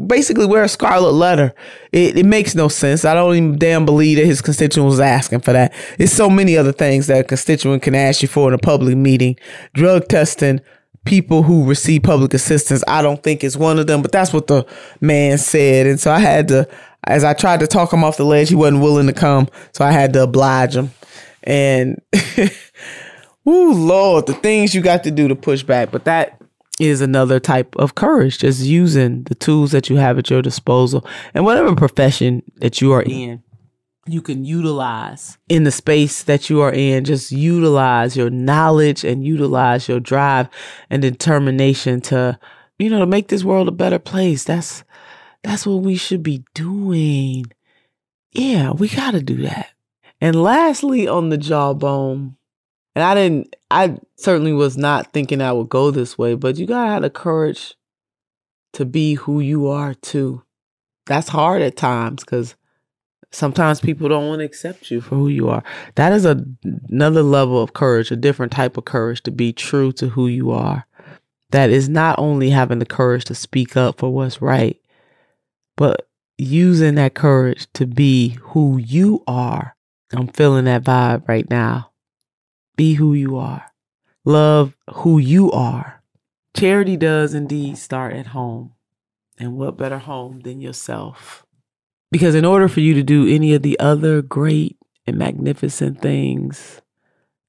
basically 0.06 0.46
wear 0.46 0.64
a 0.64 0.68
scarlet 0.68 1.12
letter. 1.12 1.54
It, 1.92 2.18
it 2.18 2.26
makes 2.26 2.54
no 2.54 2.68
sense. 2.68 3.04
I 3.04 3.14
don't 3.14 3.34
even 3.34 3.58
damn 3.58 3.84
believe 3.84 4.18
that 4.18 4.26
his 4.26 4.42
constituent 4.42 4.86
was 4.86 5.00
asking 5.00 5.40
for 5.40 5.52
that. 5.52 5.72
It's 5.98 6.12
so 6.12 6.28
many 6.28 6.56
other 6.56 6.72
things 6.72 7.06
that 7.06 7.20
a 7.20 7.24
constituent 7.24 7.82
can 7.82 7.94
ask 7.94 8.22
you 8.22 8.28
for 8.28 8.48
in 8.48 8.54
a 8.54 8.58
public 8.58 8.96
meeting. 8.96 9.36
Drug 9.74 10.06
testing, 10.08 10.60
people 11.04 11.42
who 11.42 11.64
receive 11.64 12.02
public 12.02 12.34
assistance, 12.34 12.84
I 12.86 13.02
don't 13.02 13.22
think 13.22 13.42
is 13.42 13.56
one 13.56 13.78
of 13.78 13.86
them, 13.86 14.02
but 14.02 14.12
that's 14.12 14.32
what 14.32 14.46
the 14.48 14.66
man 15.00 15.38
said. 15.38 15.86
And 15.86 15.98
so 15.98 16.10
I 16.10 16.18
had 16.18 16.48
to, 16.48 16.68
as 17.06 17.24
I 17.24 17.32
tried 17.32 17.60
to 17.60 17.66
talk 17.66 17.92
him 17.92 18.04
off 18.04 18.18
the 18.18 18.24
ledge, 18.24 18.50
he 18.50 18.54
wasn't 18.54 18.82
willing 18.82 19.06
to 19.06 19.12
come. 19.14 19.48
So 19.72 19.84
I 19.84 19.92
had 19.92 20.12
to 20.12 20.24
oblige 20.24 20.76
him. 20.76 20.90
And 21.42 22.00
Ooh, 23.48 23.72
Lord, 23.72 24.26
the 24.26 24.34
things 24.34 24.74
you 24.74 24.82
got 24.82 25.04
to 25.04 25.10
do 25.10 25.26
to 25.28 25.34
push 25.34 25.62
back. 25.62 25.90
But 25.90 26.04
that 26.04 26.39
is 26.80 27.00
another 27.00 27.38
type 27.38 27.76
of 27.76 27.94
courage, 27.94 28.38
just 28.38 28.62
using 28.62 29.22
the 29.24 29.34
tools 29.34 29.70
that 29.72 29.90
you 29.90 29.96
have 29.96 30.18
at 30.18 30.30
your 30.30 30.42
disposal 30.42 31.06
and 31.34 31.44
whatever 31.44 31.74
profession 31.76 32.42
that 32.56 32.80
you 32.80 32.92
are 32.92 33.02
in. 33.02 33.42
You 34.06 34.22
can 34.22 34.44
utilize 34.44 35.38
in 35.48 35.64
the 35.64 35.70
space 35.70 36.22
that 36.24 36.48
you 36.48 36.62
are 36.62 36.72
in, 36.72 37.04
just 37.04 37.30
utilize 37.30 38.16
your 38.16 38.30
knowledge 38.30 39.04
and 39.04 39.24
utilize 39.24 39.88
your 39.88 40.00
drive 40.00 40.48
and 40.88 41.02
determination 41.02 42.00
to, 42.02 42.38
you 42.78 42.88
know, 42.88 42.98
to 42.98 43.06
make 43.06 43.28
this 43.28 43.44
world 43.44 43.68
a 43.68 43.72
better 43.72 43.98
place. 43.98 44.42
That's 44.42 44.82
that's 45.44 45.66
what 45.66 45.82
we 45.82 45.96
should 45.96 46.22
be 46.22 46.44
doing. 46.54 47.44
Yeah, 48.32 48.72
we 48.72 48.88
got 48.88 49.12
to 49.12 49.22
do 49.22 49.42
that. 49.42 49.70
And 50.20 50.42
lastly, 50.42 51.06
on 51.06 51.28
the 51.28 51.38
jawbone, 51.38 52.36
and 52.94 53.04
I 53.04 53.14
didn't, 53.14 53.56
I 53.70 53.98
certainly 54.16 54.52
was 54.52 54.76
not 54.76 55.12
thinking 55.12 55.40
I 55.40 55.52
would 55.52 55.68
go 55.68 55.90
this 55.90 56.18
way, 56.18 56.34
but 56.34 56.56
you 56.56 56.66
got 56.66 56.84
to 56.84 56.90
have 56.90 57.02
the 57.02 57.10
courage 57.10 57.74
to 58.72 58.84
be 58.84 59.14
who 59.14 59.40
you 59.40 59.68
are 59.68 59.94
too. 59.94 60.42
That's 61.06 61.28
hard 61.28 61.62
at 61.62 61.76
times 61.76 62.24
because 62.24 62.54
sometimes 63.32 63.80
people 63.80 64.08
don't 64.08 64.28
want 64.28 64.40
to 64.40 64.44
accept 64.44 64.90
you 64.90 65.00
for 65.00 65.16
who 65.16 65.28
you 65.28 65.48
are. 65.48 65.62
That 65.94 66.12
is 66.12 66.24
a, 66.24 66.44
another 66.88 67.22
level 67.22 67.62
of 67.62 67.72
courage, 67.72 68.10
a 68.10 68.16
different 68.16 68.52
type 68.52 68.76
of 68.76 68.84
courage 68.84 69.22
to 69.22 69.30
be 69.30 69.52
true 69.52 69.92
to 69.92 70.08
who 70.08 70.26
you 70.26 70.50
are. 70.50 70.86
That 71.50 71.70
is 71.70 71.88
not 71.88 72.18
only 72.18 72.50
having 72.50 72.78
the 72.78 72.86
courage 72.86 73.24
to 73.26 73.34
speak 73.34 73.76
up 73.76 73.98
for 73.98 74.12
what's 74.12 74.40
right, 74.40 74.80
but 75.76 76.08
using 76.38 76.94
that 76.96 77.14
courage 77.14 77.66
to 77.74 77.86
be 77.86 78.36
who 78.40 78.78
you 78.78 79.22
are. 79.26 79.76
I'm 80.12 80.28
feeling 80.28 80.64
that 80.64 80.84
vibe 80.84 81.28
right 81.28 81.48
now. 81.50 81.89
Be 82.80 82.94
who 82.94 83.12
you 83.12 83.36
are. 83.36 83.66
Love 84.24 84.74
who 84.90 85.18
you 85.18 85.50
are. 85.50 86.02
Charity 86.56 86.96
does 86.96 87.34
indeed 87.34 87.76
start 87.76 88.14
at 88.14 88.28
home. 88.28 88.72
And 89.38 89.58
what 89.58 89.76
better 89.76 89.98
home 89.98 90.40
than 90.40 90.62
yourself? 90.62 91.44
Because 92.10 92.34
in 92.34 92.46
order 92.46 92.68
for 92.68 92.80
you 92.80 92.94
to 92.94 93.02
do 93.02 93.28
any 93.28 93.52
of 93.52 93.60
the 93.60 93.78
other 93.78 94.22
great 94.22 94.78
and 95.06 95.18
magnificent 95.18 96.00
things 96.00 96.80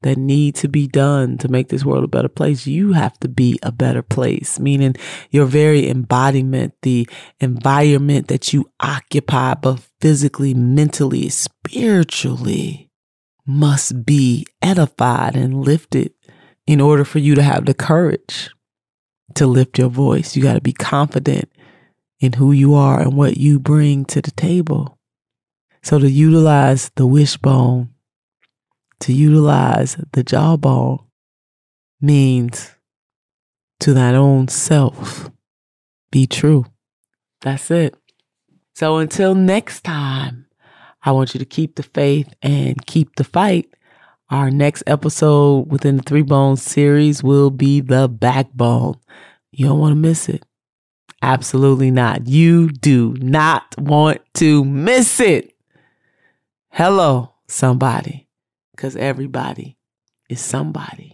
that 0.01 0.17
need 0.17 0.55
to 0.55 0.67
be 0.67 0.86
done 0.86 1.38
to 1.38 1.47
make 1.47 1.69
this 1.69 1.86
world 1.86 2.03
a 2.03 2.09
better 2.09 2.27
place, 2.27 2.67
you 2.67 2.91
have 2.91 3.17
to 3.21 3.29
be 3.29 3.57
a 3.63 3.71
better 3.71 4.01
place, 4.01 4.59
meaning 4.59 4.97
your 5.29 5.45
very 5.45 5.89
embodiment, 5.89 6.73
the 6.82 7.07
environment 7.39 8.27
that 8.27 8.51
you 8.51 8.69
occupy, 8.82 9.53
both 9.53 9.89
physically, 10.01 10.53
mentally, 10.53 11.29
spiritually, 11.29 12.91
must 13.46 14.06
be 14.06 14.46
edified 14.62 15.36
and 15.36 15.66
lifted 15.66 16.14
in 16.68 16.80
order 16.80 17.04
for 17.04 17.20
you 17.20 17.36
to 17.36 17.44
have 17.44 17.66
the 17.66 17.74
courage 17.74 18.50
to 19.36 19.48
lift 19.48 19.78
your 19.78 19.89
voice. 19.89 20.36
You 20.36 20.44
got 20.44 20.54
to 20.54 20.62
be 20.62 20.74
confident 20.74 21.50
in 22.20 22.34
who 22.34 22.52
you 22.52 22.76
are 22.76 23.02
and 23.02 23.18
what 23.18 23.38
you 23.38 23.60
bring 23.60 24.06
to 24.06 24.22
the 24.22 24.32
table. 24.32 25.00
So 25.84 25.98
to 25.98 26.10
utilize 26.10 26.92
the 26.96 27.08
wishbone, 27.08 27.89
to 29.02 29.14
utilize 29.14 29.98
the 30.14 30.24
jawbone 30.24 31.00
means 32.00 32.76
to 33.80 33.94
thine 33.94 34.16
own 34.16 34.48
self 34.48 35.32
be 36.12 36.28
true. 36.28 36.66
That's 37.42 37.72
it. 37.72 37.96
So 38.76 38.98
until 38.98 39.34
next 39.34 39.82
time, 39.84 40.41
I 41.04 41.12
want 41.12 41.34
you 41.34 41.39
to 41.39 41.45
keep 41.45 41.76
the 41.76 41.84
faith 41.84 42.34
and 42.41 42.86
keep 42.86 43.16
the 43.16 43.24
fight. 43.24 43.74
Our 44.30 44.49
next 44.49 44.84
episode 44.88 45.72
within 45.72 45.97
the 45.97 46.04
Three 46.04 46.22
Bones 46.22 46.62
series 46.62 47.24
will 47.24 47.49
be 47.49 47.82
the 47.82 48.08
backbone. 48.08 48.97
You 49.52 49.68
don't 49.68 49.80
want 49.80 49.91
to 49.91 49.99
miss 49.99 50.30
it. 50.30 50.45
Absolutely 51.22 51.91
not. 51.91 52.28
You 52.28 52.70
do 52.70 53.16
not 53.20 53.76
want 53.78 54.22
to 54.36 54.64
miss 54.64 55.20
it. 55.20 55.54
Hello, 56.70 57.34
somebody, 57.47 58.28
because 58.72 58.95
everybody 58.95 59.78
is 60.30 60.39
somebody. 60.39 61.12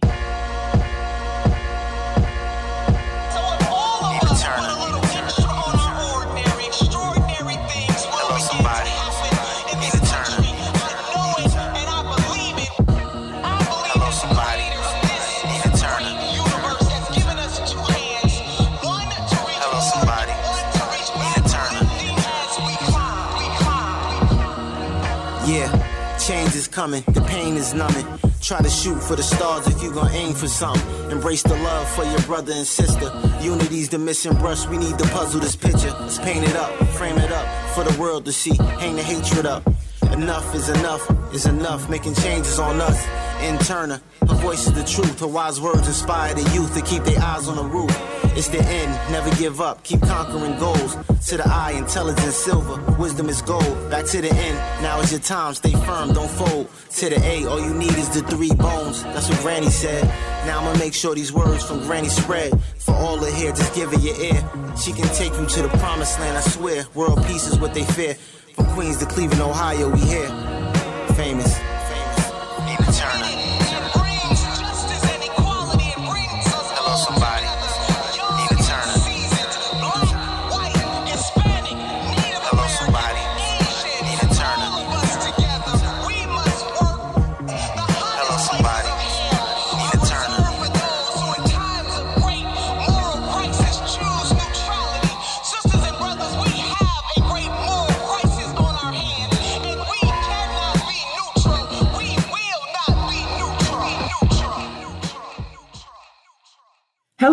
Coming, 26.78 27.02
the 27.08 27.20
pain 27.22 27.56
is 27.56 27.74
numbing. 27.74 28.06
Try 28.40 28.62
to 28.62 28.70
shoot 28.70 29.00
for 29.02 29.16
the 29.16 29.22
stars 29.24 29.66
if 29.66 29.82
you 29.82 29.92
gon' 29.92 30.12
aim 30.12 30.32
for 30.32 30.46
something. 30.46 31.10
Embrace 31.10 31.42
the 31.42 31.56
love 31.56 31.88
for 31.96 32.04
your 32.04 32.20
brother 32.20 32.52
and 32.52 32.64
sister. 32.64 33.10
Unity's 33.40 33.88
the 33.88 33.98
missing 33.98 34.36
brush, 34.36 34.64
we 34.68 34.78
need 34.78 34.96
to 34.96 35.04
puzzle 35.08 35.40
this 35.40 35.56
picture. 35.56 35.92
Let's 35.98 36.18
paint 36.18 36.44
it 36.44 36.54
up, 36.54 36.70
frame 36.98 37.18
it 37.18 37.32
up 37.32 37.46
for 37.74 37.82
the 37.82 38.00
world 38.00 38.24
to 38.26 38.32
see. 38.32 38.54
Hang 38.82 38.94
the 38.94 39.02
hatred 39.02 39.44
up. 39.44 39.64
Enough 40.12 40.54
is 40.54 40.68
enough, 40.68 41.34
is 41.34 41.46
enough. 41.46 41.90
Making 41.90 42.14
changes 42.14 42.60
on 42.60 42.80
us. 42.80 43.27
In 43.40 43.56
Turner, 43.58 44.00
her 44.20 44.34
voice 44.34 44.66
is 44.66 44.72
the 44.72 44.84
truth. 44.84 45.20
Her 45.20 45.28
wise 45.28 45.60
words 45.60 45.86
inspire 45.86 46.34
the 46.34 46.42
youth 46.54 46.74
to 46.74 46.82
keep 46.82 47.04
their 47.04 47.20
eyes 47.20 47.48
on 47.48 47.56
the 47.56 47.64
roof. 47.64 47.90
It's 48.36 48.48
the 48.48 48.60
end, 48.60 48.92
never 49.10 49.30
give 49.36 49.60
up, 49.60 49.82
keep 49.84 50.00
conquering 50.02 50.58
goals. 50.58 50.96
To 51.28 51.36
the 51.36 51.44
eye, 51.46 51.72
intelligence 51.72 52.34
silver, 52.34 52.80
wisdom 52.96 53.28
is 53.28 53.42
gold. 53.42 53.90
Back 53.90 54.06
to 54.06 54.20
the 54.20 54.32
end, 54.32 54.82
now 54.82 55.00
is 55.00 55.12
your 55.12 55.20
time, 55.20 55.54
stay 55.54 55.72
firm, 55.72 56.12
don't 56.12 56.30
fold. 56.30 56.68
To 56.90 57.08
the 57.08 57.20
A, 57.24 57.46
all 57.46 57.60
you 57.60 57.74
need 57.74 57.96
is 57.96 58.08
the 58.10 58.22
three 58.28 58.52
bones. 58.54 59.02
That's 59.04 59.28
what 59.28 59.40
Granny 59.40 59.70
said. 59.70 60.04
Now 60.46 60.60
I'ma 60.60 60.78
make 60.78 60.94
sure 60.94 61.14
these 61.14 61.32
words 61.32 61.64
from 61.64 61.80
Granny 61.80 62.08
spread. 62.08 62.52
For 62.78 62.94
all 62.94 63.16
the 63.16 63.30
hair, 63.30 63.52
just 63.52 63.74
give 63.74 63.92
it 63.92 64.00
your 64.00 64.20
ear. 64.20 64.50
She 64.76 64.92
can 64.92 65.08
take 65.14 65.32
you 65.32 65.46
to 65.46 65.62
the 65.62 65.68
promised 65.78 66.18
land, 66.18 66.36
I 66.36 66.40
swear. 66.40 66.84
World 66.94 67.24
peace 67.26 67.46
is 67.46 67.58
what 67.58 67.74
they 67.74 67.84
fear. 67.84 68.14
From 68.54 68.66
Queens 68.74 68.98
to 68.98 69.06
Cleveland, 69.06 69.42
Ohio, 69.42 69.90
we 69.90 70.00
here. 70.00 70.28
Famous. 71.14 71.77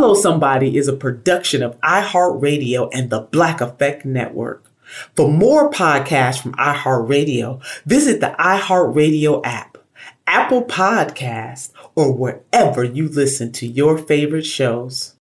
Hello 0.05 0.13
Somebody 0.13 0.77
is 0.77 0.87
a 0.87 0.93
production 0.93 1.63
of 1.63 1.81
iHeartRadio 1.81 2.91
and 2.93 3.09
the 3.09 3.21
Black 3.21 3.59
Effect 3.59 4.05
Network. 4.05 4.69
For 5.15 5.27
more 5.27 5.71
podcasts 5.71 6.39
from 6.39 6.53
iHeartRadio, 6.53 7.59
visit 7.87 8.19
the 8.19 8.35
iHeartRadio 8.37 9.41
app, 9.43 9.79
Apple 10.27 10.63
Podcast, 10.63 11.71
or 11.95 12.13
wherever 12.13 12.83
you 12.83 13.09
listen 13.09 13.51
to 13.53 13.65
your 13.65 13.97
favorite 13.97 14.45
shows. 14.45 15.15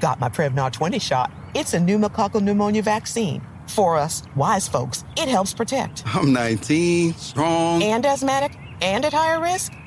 Got 0.00 0.18
my 0.18 0.30
Prevnar 0.30 0.72
20 0.72 0.98
shot. 0.98 1.30
It's 1.54 1.74
a 1.74 1.78
pneumococcal 1.78 2.40
pneumonia 2.40 2.80
vaccine. 2.80 3.46
For 3.66 3.98
us, 3.98 4.22
wise 4.34 4.66
folks, 4.66 5.04
it 5.18 5.28
helps 5.28 5.52
protect. 5.52 6.04
I'm 6.06 6.32
19, 6.32 7.12
strong. 7.16 7.82
And 7.82 8.06
asthmatic 8.06 8.56
and 8.80 9.04
at 9.04 9.12
higher 9.12 9.42
risk? 9.42 9.74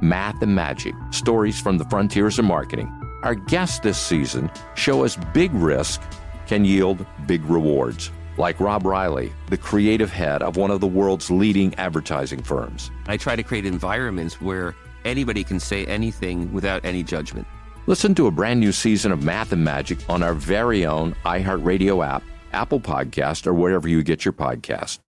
Math 0.00 0.42
and 0.42 0.54
Magic 0.54 0.94
Stories 1.10 1.60
from 1.60 1.78
the 1.78 1.84
Frontiers 1.86 2.38
of 2.38 2.44
Marketing. 2.44 2.92
Our 3.22 3.34
guests 3.34 3.80
this 3.80 3.98
season 3.98 4.50
show 4.74 5.04
us 5.04 5.16
big 5.32 5.52
risk 5.54 6.00
can 6.46 6.64
yield 6.64 7.04
big 7.26 7.44
rewards, 7.46 8.10
like 8.38 8.60
Rob 8.60 8.84
Reilly, 8.84 9.32
the 9.48 9.56
creative 9.56 10.12
head 10.12 10.42
of 10.42 10.56
one 10.56 10.70
of 10.70 10.80
the 10.80 10.86
world's 10.86 11.30
leading 11.30 11.74
advertising 11.76 12.42
firms. 12.42 12.90
I 13.06 13.16
try 13.16 13.36
to 13.36 13.42
create 13.42 13.66
environments 13.66 14.40
where 14.40 14.74
anybody 15.04 15.42
can 15.44 15.58
say 15.58 15.86
anything 15.86 16.52
without 16.52 16.84
any 16.84 17.02
judgment. 17.02 17.46
Listen 17.86 18.14
to 18.16 18.26
a 18.26 18.30
brand 18.30 18.60
new 18.60 18.72
season 18.72 19.12
of 19.12 19.22
Math 19.22 19.52
and 19.52 19.64
Magic 19.64 19.98
on 20.08 20.22
our 20.22 20.34
very 20.34 20.84
own 20.84 21.14
iHeartRadio 21.24 22.06
app, 22.06 22.22
Apple 22.52 22.80
Podcast, 22.80 23.46
or 23.46 23.54
wherever 23.54 23.88
you 23.88 24.02
get 24.02 24.24
your 24.24 24.32
podcast. 24.32 24.98